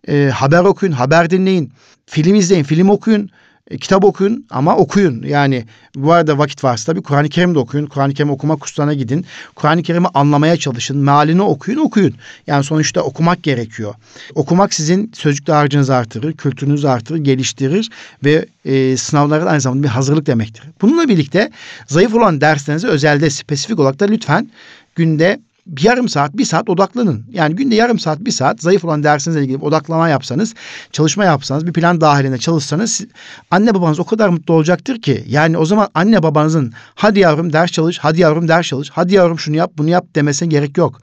e, 0.08 0.30
haber 0.34 0.64
okuyun, 0.64 0.92
haber 0.92 1.30
dinleyin, 1.30 1.72
film 2.06 2.34
izleyin, 2.34 2.64
film 2.64 2.88
okuyun, 2.88 3.30
e, 3.70 3.78
kitap 3.78 4.04
okuyun 4.04 4.46
ama 4.50 4.76
okuyun. 4.76 5.22
Yani 5.22 5.64
bu 5.94 6.12
arada 6.12 6.38
vakit 6.38 6.64
varsa 6.64 6.92
tabii 6.92 7.02
Kur'an-ı 7.02 7.28
Kerim 7.28 7.54
de 7.54 7.58
okuyun. 7.58 7.86
Kur'an-ı 7.86 8.14
Kerim 8.14 8.30
okuma 8.30 8.56
kurslarına 8.56 8.94
gidin. 8.94 9.26
Kur'an-ı 9.54 9.82
Kerim'i 9.82 10.08
anlamaya 10.14 10.56
çalışın. 10.56 10.96
Mealini 10.96 11.42
okuyun, 11.42 11.78
okuyun. 11.78 12.14
Yani 12.46 12.64
sonuçta 12.64 13.02
okumak 13.02 13.42
gerekiyor. 13.42 13.94
Okumak 14.34 14.74
sizin 14.74 15.12
sözcük 15.14 15.48
harcınızı 15.48 15.94
artırır, 15.94 16.32
kültürünüzü 16.32 16.88
artırır, 16.88 17.18
geliştirir 17.18 17.90
ve 18.24 18.46
e, 18.64 18.96
sınavlara 18.96 19.44
aynı 19.44 19.60
zamanda 19.60 19.82
bir 19.82 19.88
hazırlık 19.88 20.26
demektir. 20.26 20.62
Bununla 20.80 21.08
birlikte 21.08 21.50
zayıf 21.86 22.14
olan 22.14 22.40
derslerinize 22.40 22.88
özelde 22.88 23.30
spesifik 23.30 23.78
olarak 23.78 24.00
da 24.00 24.04
lütfen 24.04 24.50
günde 24.94 25.40
bir 25.70 25.82
yarım 25.82 26.08
saat, 26.08 26.36
bir 26.36 26.44
saat 26.44 26.68
odaklanın. 26.68 27.24
Yani 27.32 27.56
günde 27.56 27.74
yarım 27.74 27.98
saat, 27.98 28.20
bir 28.20 28.30
saat 28.30 28.60
zayıf 28.60 28.84
olan 28.84 29.02
dersinizle 29.02 29.42
ilgili 29.42 29.56
odaklama 29.56 30.08
yapsanız, 30.08 30.54
çalışma 30.92 31.24
yapsanız, 31.24 31.66
bir 31.66 31.72
plan 31.72 32.00
dahilinde 32.00 32.38
çalışsanız 32.38 33.00
anne 33.50 33.74
babanız 33.74 34.00
o 34.00 34.04
kadar 34.04 34.28
mutlu 34.28 34.54
olacaktır 34.54 35.02
ki. 35.02 35.24
Yani 35.28 35.58
o 35.58 35.64
zaman 35.64 35.88
anne 35.94 36.22
babanızın 36.22 36.72
hadi 36.94 37.20
yavrum 37.20 37.52
ders 37.52 37.72
çalış, 37.72 37.98
hadi 37.98 38.20
yavrum 38.20 38.48
ders 38.48 38.66
çalış, 38.66 38.90
hadi 38.90 39.14
yavrum 39.14 39.38
şunu 39.38 39.56
yap, 39.56 39.72
bunu 39.78 39.88
yap 39.88 40.06
demesine 40.14 40.48
gerek 40.48 40.78
yok. 40.78 41.00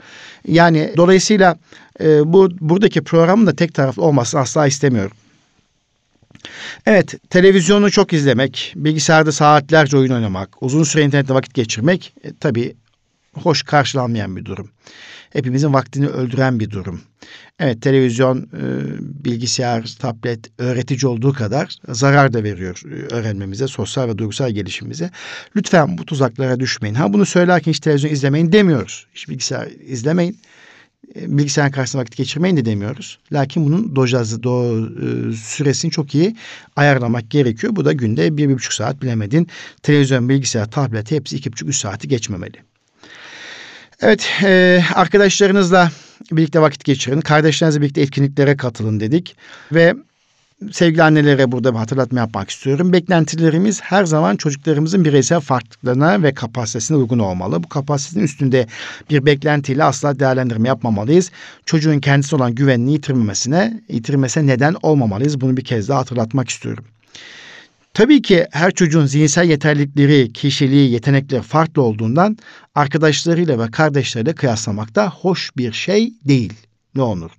Yani 0.48 0.94
dolayısıyla 0.98 1.58
e, 2.02 2.34
bu 2.34 2.50
buradaki 2.60 3.04
programın 3.04 3.48
da 3.48 3.56
tek 3.56 3.74
taraflı 3.74 4.04
olmasını 4.04 4.42
asla 4.42 4.68
istemiyorum. 4.68 5.18
Evet, 6.86 7.30
televizyonu 7.30 7.92
çok 7.92 8.14
izlemek, 8.14 8.74
bilgisayarda 8.76 9.32
saatlerce 9.32 9.98
oyun 9.98 10.12
oynamak, 10.12 10.64
uzun 10.64 10.84
süre 10.84 11.04
internette 11.04 11.34
vakit 11.34 11.54
geçirmek 11.54 12.14
e, 12.24 12.34
tabii 12.40 12.76
hoş 13.38 13.64
karşılanmayan 13.64 14.36
bir 14.36 14.46
durum. 14.46 14.70
Hepimizin 15.30 15.74
vaktini 15.74 16.08
öldüren 16.08 16.60
bir 16.60 16.70
durum. 16.70 17.02
Evet 17.60 17.82
televizyon, 17.82 18.38
e, 18.38 18.64
bilgisayar, 19.26 19.96
tablet 20.00 20.40
öğretici 20.58 21.08
olduğu 21.10 21.34
kadar 21.34 21.76
zarar 21.88 22.34
da 22.34 22.44
veriyor 22.44 22.82
e, 22.86 23.16
öğrenmemize, 23.16 23.68
sosyal 23.68 24.10
ve 24.10 24.18
duygusal 24.18 24.52
gelişimimize. 24.52 25.12
Lütfen 25.56 25.98
bu 25.98 26.06
tuzaklara 26.06 26.60
düşmeyin. 26.60 26.96
Ha 26.96 27.14
bunu 27.14 27.26
söylerken 27.26 27.72
hiç 27.72 27.80
televizyon 27.80 28.12
izlemeyin 28.12 28.52
demiyoruz. 28.52 29.08
Hiç 29.14 29.30
bilgisayar 29.30 29.68
izlemeyin. 29.68 30.38
E, 31.16 31.38
bilgisayar 31.38 31.72
karşısında 31.72 32.02
vakit 32.02 32.16
geçirmeyin 32.16 32.58
de 32.58 32.66
demiyoruz. 32.66 33.20
Lakin 33.32 33.66
bunun 33.66 33.96
dojazı, 33.96 34.44
do, 34.44 34.86
süresini 35.34 35.92
çok 35.92 36.16
iyi 36.16 36.36
ayarlamak 36.76 37.32
gerekiyor. 37.32 37.76
Bu 37.76 37.86
da 37.86 37.94
günde 37.94 38.38
bir, 38.38 38.50
bir 38.50 38.56
buçuk 38.56 38.74
saat 38.74 39.02
bilemedin. 39.02 39.48
Televizyon, 39.84 40.30
bilgisayar, 40.30 40.72
tablet 40.72 41.12
hepsi 41.12 41.36
iki 41.36 41.52
buçuk, 41.52 41.70
üç 41.70 41.76
saati 41.76 42.08
geçmemeli. 42.08 42.67
Evet 44.02 44.30
e, 44.44 44.84
arkadaşlarınızla 44.96 45.92
birlikte 46.32 46.62
vakit 46.62 46.84
geçirin. 46.84 47.22
Kardeşlerinizle 47.22 47.82
birlikte 47.82 48.02
etkinliklere 48.02 48.58
katılın 48.58 49.00
dedik. 49.00 49.36
Ve 49.72 49.94
sevgili 50.72 51.04
annelere 51.04 51.52
burada 51.52 51.74
bir 51.74 51.78
hatırlatma 51.78 52.20
yapmak 52.20 52.50
istiyorum. 52.50 52.94
Beklentilerimiz 52.94 53.82
her 53.82 54.06
zaman 54.06 54.36
çocuklarımızın 54.36 55.06
bireysel 55.06 55.40
farklılıklarına 55.40 56.24
ve 56.24 56.34
kapasitesine 56.34 56.98
uygun 56.98 57.20
olmalı. 57.20 57.64
Bu 57.64 57.70
kapasitenin 57.70 58.24
üstünde 58.24 58.68
bir 59.10 59.26
beklentiyle 59.26 59.84
asla 59.84 60.20
değerlendirme 60.20 60.68
yapmamalıyız. 60.68 61.32
Çocuğun 61.66 62.00
kendisi 62.00 62.36
olan 62.36 62.56
güvenini 62.56 62.92
yitirmemesine, 62.92 63.82
yitirmesine 63.90 64.48
neden 64.48 64.76
olmamalıyız. 64.82 65.42
Bunu 65.42 65.58
bir 65.58 65.64
kez 65.64 65.90
daha 65.90 66.00
hatırlatmak 66.00 66.50
istiyorum. 66.50 66.86
Tabii 67.98 68.22
ki 68.22 68.46
her 68.52 68.72
çocuğun 68.72 69.06
zihinsel 69.06 69.50
yeterlilikleri, 69.50 70.34
kişiliği, 70.34 70.92
yetenekleri 70.92 71.42
farklı 71.42 71.82
olduğundan 71.82 72.38
arkadaşlarıyla 72.76 73.60
ve 73.60 73.72
kardeşleriyle 73.72 74.34
kıyaslamak 74.34 74.96
da 74.96 75.10
hoş 75.10 75.52
bir 75.58 75.72
şey 75.72 76.14
değil. 76.26 76.54
Ne 76.96 77.02
olur? 77.02 77.32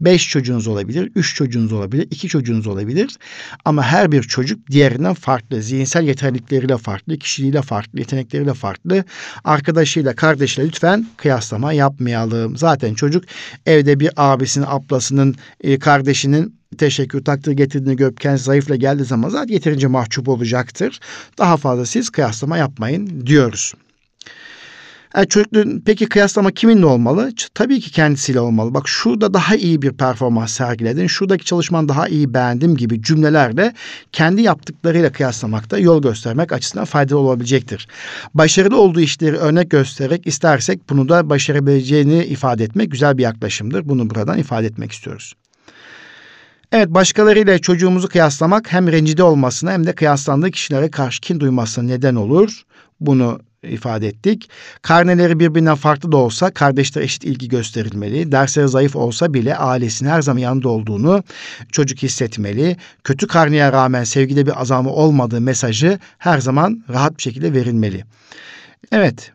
Beş 0.00 0.28
çocuğunuz 0.28 0.66
olabilir, 0.66 1.12
üç 1.14 1.34
çocuğunuz 1.34 1.72
olabilir, 1.72 2.08
iki 2.10 2.28
çocuğunuz 2.28 2.66
olabilir. 2.66 3.16
Ama 3.64 3.82
her 3.82 4.12
bir 4.12 4.22
çocuk 4.22 4.70
diğerinden 4.70 5.14
farklı. 5.14 5.62
Zihinsel 5.62 6.04
yeterlilikleriyle 6.04 6.76
farklı, 6.76 7.18
kişiliğiyle 7.18 7.62
farklı, 7.62 7.98
yetenekleriyle 7.98 8.54
farklı. 8.54 9.04
Arkadaşıyla, 9.44 10.14
kardeşiyle 10.14 10.68
lütfen 10.68 11.06
kıyaslama 11.16 11.72
yapmayalım. 11.72 12.56
Zaten 12.56 12.94
çocuk 12.94 13.24
evde 13.66 14.00
bir 14.00 14.10
abisinin, 14.16 14.66
ablasının, 14.68 15.34
e, 15.60 15.78
kardeşinin 15.78 16.56
teşekkür 16.76 17.24
takdir 17.24 17.52
getirdiğini 17.52 17.96
görüp 17.96 18.20
kendisi 18.20 18.44
zayıfla 18.44 18.76
geldiği 18.76 19.04
zaman 19.04 19.28
zaten 19.28 19.54
yeterince 19.54 19.86
mahcup 19.86 20.28
olacaktır. 20.28 21.00
Daha 21.38 21.56
fazla 21.56 21.86
siz 21.86 22.10
kıyaslama 22.10 22.58
yapmayın 22.58 23.26
diyoruz. 23.26 23.72
Yani 25.16 25.28
çocuğun 25.28 25.82
peki 25.86 26.06
kıyaslama 26.06 26.50
kiminle 26.50 26.86
olmalı? 26.86 27.32
Tabii 27.54 27.80
ki 27.80 27.90
kendisiyle 27.90 28.40
olmalı. 28.40 28.74
Bak 28.74 28.88
şurada 28.88 29.34
daha 29.34 29.56
iyi 29.56 29.82
bir 29.82 29.92
performans 29.92 30.52
sergiledin. 30.52 31.06
Şuradaki 31.06 31.44
çalışman 31.44 31.88
daha 31.88 32.08
iyi 32.08 32.34
beğendim 32.34 32.76
gibi 32.76 33.02
cümlelerle 33.02 33.74
kendi 34.12 34.42
yaptıklarıyla 34.42 35.12
kıyaslamakta 35.12 35.78
yol 35.78 36.02
göstermek 36.02 36.52
açısından 36.52 36.84
faydalı 36.84 37.18
olabilecektir. 37.18 37.88
Başarılı 38.34 38.80
olduğu 38.80 39.00
işleri 39.00 39.36
örnek 39.36 39.70
göstererek 39.70 40.26
istersek 40.26 40.90
bunu 40.90 41.08
da 41.08 41.30
başarabileceğini 41.30 42.24
ifade 42.24 42.64
etmek 42.64 42.90
güzel 42.90 43.18
bir 43.18 43.22
yaklaşımdır. 43.22 43.88
Bunu 43.88 44.10
buradan 44.10 44.38
ifade 44.38 44.66
etmek 44.66 44.92
istiyoruz. 44.92 45.34
Evet 46.72 46.88
başkalarıyla 46.88 47.58
çocuğumuzu 47.58 48.08
kıyaslamak 48.08 48.72
hem 48.72 48.92
rencide 48.92 49.22
olmasına 49.22 49.72
hem 49.72 49.86
de 49.86 49.92
kıyaslandığı 49.92 50.50
kişilere 50.50 50.90
karşı 50.90 51.20
kin 51.20 51.40
duymasına 51.40 51.84
neden 51.84 52.14
olur. 52.14 52.62
Bunu 53.00 53.40
ifade 53.62 54.08
ettik. 54.08 54.50
Karneleri 54.82 55.40
birbirinden 55.40 55.74
farklı 55.74 56.12
da 56.12 56.16
olsa 56.16 56.50
kardeşler 56.50 57.02
eşit 57.02 57.24
ilgi 57.24 57.48
gösterilmeli. 57.48 58.32
Dersleri 58.32 58.68
zayıf 58.68 58.96
olsa 58.96 59.34
bile 59.34 59.56
ailesinin 59.56 60.10
her 60.10 60.22
zaman 60.22 60.40
yanında 60.40 60.68
olduğunu 60.68 61.22
çocuk 61.72 62.02
hissetmeli. 62.02 62.76
Kötü 63.04 63.26
karneye 63.26 63.72
rağmen 63.72 64.04
sevgide 64.04 64.46
bir 64.46 64.60
azalma 64.60 64.90
olmadığı 64.90 65.40
mesajı 65.40 65.98
her 66.18 66.38
zaman 66.38 66.84
rahat 66.88 67.16
bir 67.16 67.22
şekilde 67.22 67.52
verilmeli. 67.52 68.04
Evet 68.92 69.32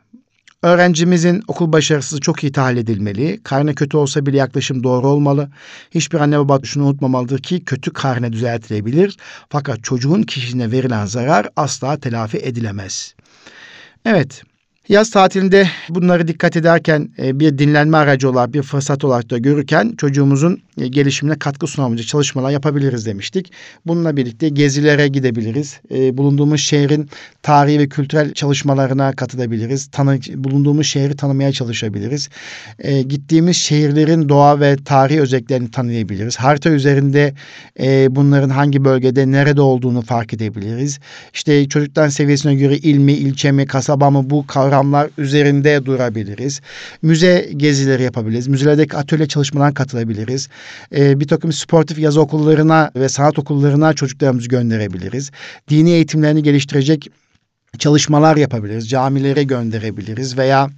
Öğrencimizin 0.63 1.43
okul 1.47 1.71
başarısı 1.71 2.19
çok 2.19 2.43
iyi 2.43 2.52
tahlil 2.52 2.78
edilmeli. 2.78 3.39
Karne 3.43 3.76
kötü 3.76 3.97
olsa 3.97 4.26
bile 4.26 4.38
yaklaşım 4.38 4.84
doğru 4.84 5.08
olmalı. 5.08 5.50
Hiçbir 5.91 6.19
anne 6.19 6.39
baba 6.39 6.60
şunu 6.63 6.86
unutmamalıdır 6.86 7.39
ki 7.39 7.65
kötü 7.65 7.93
karne 7.93 8.34
düzeltilebilir. 8.34 9.17
Fakat 9.50 9.84
çocuğun 9.84 10.24
kişiliğine 10.24 10.71
verilen 10.71 11.06
zarar 11.06 11.50
asla 11.56 12.00
telafi 12.00 12.38
edilemez. 12.38 13.15
Evet, 14.06 14.43
Yaz 14.89 15.09
tatilinde 15.09 15.67
bunları 15.89 16.27
dikkat 16.27 16.57
ederken 16.57 17.09
e, 17.19 17.39
bir 17.39 17.57
dinlenme 17.57 17.97
aracı 17.97 18.29
olarak 18.29 18.53
bir 18.53 18.61
fırsat 18.61 19.03
olarak 19.03 19.29
da 19.29 19.38
görürken 19.38 19.93
çocuğumuzun 19.97 20.61
e, 20.77 20.88
gelişimine 20.88 21.39
katkı 21.39 21.67
sunamayacak 21.67 22.07
çalışmalar 22.07 22.51
yapabiliriz 22.51 23.05
demiştik. 23.05 23.51
Bununla 23.86 24.17
birlikte 24.17 24.49
gezilere 24.49 25.07
gidebiliriz. 25.07 25.79
E, 25.91 26.17
bulunduğumuz 26.17 26.61
şehrin 26.61 27.09
tarihi 27.43 27.79
ve 27.79 27.89
kültürel 27.89 28.34
çalışmalarına 28.34 29.13
katılabiliriz. 29.13 29.88
Tanı, 29.91 30.19
bulunduğumuz 30.36 30.88
şehri 30.88 31.15
tanımaya 31.15 31.51
çalışabiliriz. 31.51 32.29
Gittiğimiz 33.07 33.57
şehirlerin 33.57 34.29
doğa 34.29 34.59
ve 34.59 34.77
tarihi 34.86 35.21
özelliklerini 35.21 35.71
tanıyabiliriz. 35.71 36.38
Harita 36.38 36.69
üzerinde 36.69 37.34
bunların 38.15 38.49
hangi 38.49 38.86
bölgede 38.86 39.32
nerede 39.32 39.61
olduğunu 39.61 40.01
fark 40.01 40.34
edebiliriz. 40.34 40.99
İşte 41.34 41.69
çocuktan 41.69 42.09
seviyesine 42.09 42.55
göre 42.55 42.77
il 42.77 42.97
mi, 42.97 43.13
ilçe 43.13 43.51
mi, 43.51 43.65
kasaba 43.65 44.09
mı 44.09 44.29
bu 44.29 44.47
kavram 44.47 44.70
kavramlar 44.72 45.09
üzerinde 45.17 45.86
durabiliriz. 45.86 46.61
Müze 47.01 47.49
gezileri 47.57 48.03
yapabiliriz. 48.03 48.47
Müzelerdeki 48.47 48.97
atölye 48.97 49.28
çalışmalarına 49.28 49.74
katılabiliriz. 49.74 50.49
Ee, 50.95 51.19
bir 51.19 51.28
takım 51.28 51.53
sportif 51.53 51.99
yaz 51.99 52.17
okullarına 52.17 52.91
ve 52.95 53.09
sanat 53.09 53.39
okullarına 53.39 53.93
çocuklarımızı 53.93 54.47
gönderebiliriz. 54.47 55.32
Dini 55.69 55.91
eğitimlerini 55.91 56.43
geliştirecek 56.43 57.07
çalışmalar 57.80 58.38
yapabiliriz. 58.38 58.89
Camilere 58.89 59.43
gönderebiliriz 59.43 60.38
veya 60.38 60.69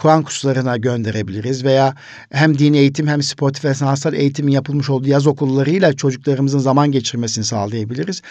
Kur'an 0.00 0.22
kurslarına 0.22 0.76
gönderebiliriz 0.76 1.64
veya 1.64 1.94
hem 2.32 2.58
dini 2.58 2.78
eğitim 2.78 3.06
hem 3.06 3.22
sportif 3.22 3.64
ve 3.64 3.74
sanatsal 3.74 4.14
eğitimin 4.14 4.52
yapılmış 4.52 4.90
olduğu 4.90 5.08
yaz 5.08 5.26
okullarıyla 5.26 5.92
çocuklarımızın 5.92 6.58
zaman 6.58 6.92
geçirmesini 6.92 7.44
sağlayabiliriz. 7.44 8.22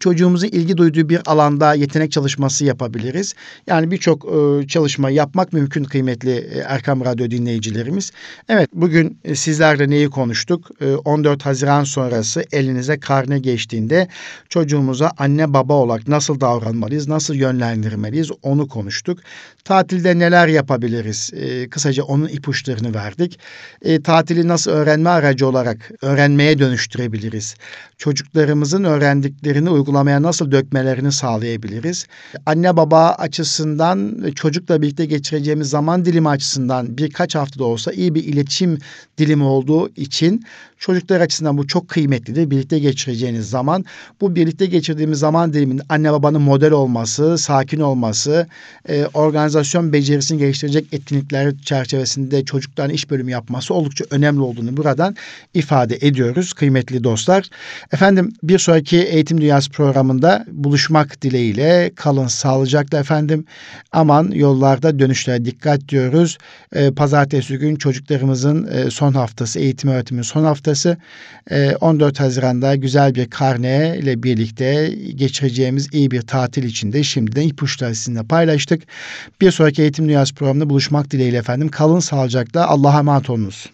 Çocuğumuzun 0.00 0.46
ilgi 0.46 0.76
duyduğu 0.76 1.08
bir 1.08 1.20
alanda 1.26 1.74
yetenek 1.74 2.12
çalışması 2.12 2.64
yapabiliriz. 2.64 3.34
Yani 3.66 3.90
birçok 3.90 4.24
e, 4.24 4.66
çalışma 4.66 5.10
yapmak 5.10 5.52
mümkün 5.52 5.84
kıymetli 5.84 6.30
e, 6.30 6.58
Erkam 6.58 7.04
Radyo 7.04 7.30
dinleyicilerimiz. 7.30 8.10
Evet 8.48 8.70
bugün 8.72 9.18
e, 9.24 9.34
sizlerle 9.34 9.90
neyi 9.90 10.10
konuştuk? 10.10 10.70
14 11.04 11.46
Haziran 11.46 11.84
sonrası 11.84 12.44
elinize 12.52 13.00
karne 13.00 13.38
geçtiğinde 13.38 14.08
çocuğumuza 14.48 15.12
anne 15.18 15.52
baba 15.54 15.74
olarak 15.74 16.08
nasıl 16.08 16.40
davranmalıyız, 16.40 17.08
nasıl 17.08 17.34
yönlendirmeliyiz 17.34 18.30
onu 18.42 18.68
konuştuk. 18.68 19.18
Tatilde 19.64 20.18
neler 20.18 20.48
yapabiliriz? 20.48 21.17
Biz 21.18 21.30
e, 21.34 21.68
kısaca 21.68 22.02
onun 22.02 22.28
ipuçlarını 22.28 22.94
verdik. 22.94 23.38
E, 23.82 24.02
tatili 24.02 24.48
nasıl 24.48 24.70
öğrenme 24.70 25.10
aracı 25.10 25.48
olarak 25.48 25.90
öğrenmeye 26.02 26.58
dönüştürebiliriz? 26.58 27.54
Çocuklarımızın 27.98 28.84
öğrendiklerini 28.84 29.70
uygulamaya 29.70 30.22
nasıl 30.22 30.50
dökmelerini 30.50 31.12
sağlayabiliriz? 31.12 32.06
Anne 32.46 32.76
baba 32.76 33.10
açısından 33.10 34.30
çocukla 34.34 34.82
birlikte 34.82 35.06
geçireceğimiz 35.06 35.70
zaman 35.70 36.04
dilimi 36.04 36.28
açısından 36.28 36.98
birkaç 36.98 37.34
haftada 37.34 37.64
olsa 37.64 37.92
iyi 37.92 38.14
bir 38.14 38.24
iletişim 38.24 38.78
dilimi 39.18 39.44
olduğu 39.44 39.88
için 39.96 40.44
çocuklar 40.78 41.20
açısından 41.20 41.58
bu 41.58 41.66
çok 41.66 41.88
kıymetlidir. 41.88 42.50
Birlikte 42.50 42.78
geçireceğiniz 42.78 43.50
zaman 43.50 43.84
bu 44.20 44.34
birlikte 44.34 44.66
geçirdiğimiz 44.66 45.18
zaman 45.18 45.52
diliminin 45.52 45.82
anne 45.88 46.12
babanın 46.12 46.42
model 46.42 46.72
olması, 46.72 47.38
sakin 47.38 47.80
olması, 47.80 48.46
e, 48.88 49.06
organizasyon 49.14 49.92
becerisini 49.92 50.38
geliştirecek 50.38 50.86
etkinlikler 50.92 51.07
çerçevesinde 51.64 52.44
çocukların 52.44 52.94
iş 52.94 53.10
bölümü 53.10 53.30
yapması 53.30 53.74
oldukça 53.74 54.04
önemli 54.10 54.40
olduğunu 54.40 54.76
buradan 54.76 55.16
ifade 55.54 55.98
ediyoruz 56.00 56.52
kıymetli 56.52 57.04
dostlar. 57.04 57.48
Efendim 57.92 58.32
bir 58.42 58.58
sonraki 58.58 58.96
Eğitim 58.96 59.40
Dünyası 59.40 59.70
programında 59.70 60.44
buluşmak 60.52 61.22
dileğiyle 61.22 61.90
kalın 61.96 62.26
sağlıcakla 62.26 62.98
efendim. 62.98 63.44
Aman 63.92 64.30
yollarda 64.30 64.98
dönüşlere 64.98 65.44
dikkat 65.44 65.88
diyoruz. 65.88 66.38
Ee, 66.72 66.90
pazartesi 66.90 67.58
gün 67.58 67.76
çocuklarımızın 67.76 68.66
e, 68.66 68.90
son 68.90 69.12
haftası, 69.12 69.58
eğitim 69.58 69.90
öğretimin 69.90 70.22
son 70.22 70.44
haftası. 70.44 70.96
E, 71.50 71.76
14 71.80 72.20
Haziran'da 72.20 72.76
güzel 72.76 73.14
bir 73.14 73.30
karne 73.30 73.96
ile 73.98 74.22
birlikte 74.22 74.94
geçireceğimiz 75.14 75.88
iyi 75.92 76.10
bir 76.10 76.22
tatil 76.22 76.62
içinde 76.62 77.02
şimdiden 77.02 77.48
ipuçları 77.48 77.94
sizinle 77.94 78.22
paylaştık. 78.22 78.82
Bir 79.40 79.50
sonraki 79.50 79.82
Eğitim 79.82 80.08
Dünyası 80.08 80.34
programında 80.34 80.70
buluşmak 80.88 81.10
dileğiyle 81.10 81.36
efendim. 81.36 81.68
Kalın 81.68 82.00
sağlıcakla 82.00 82.68
Allah'a 82.68 82.98
emanet 82.98 83.30
olunuz. 83.30 83.70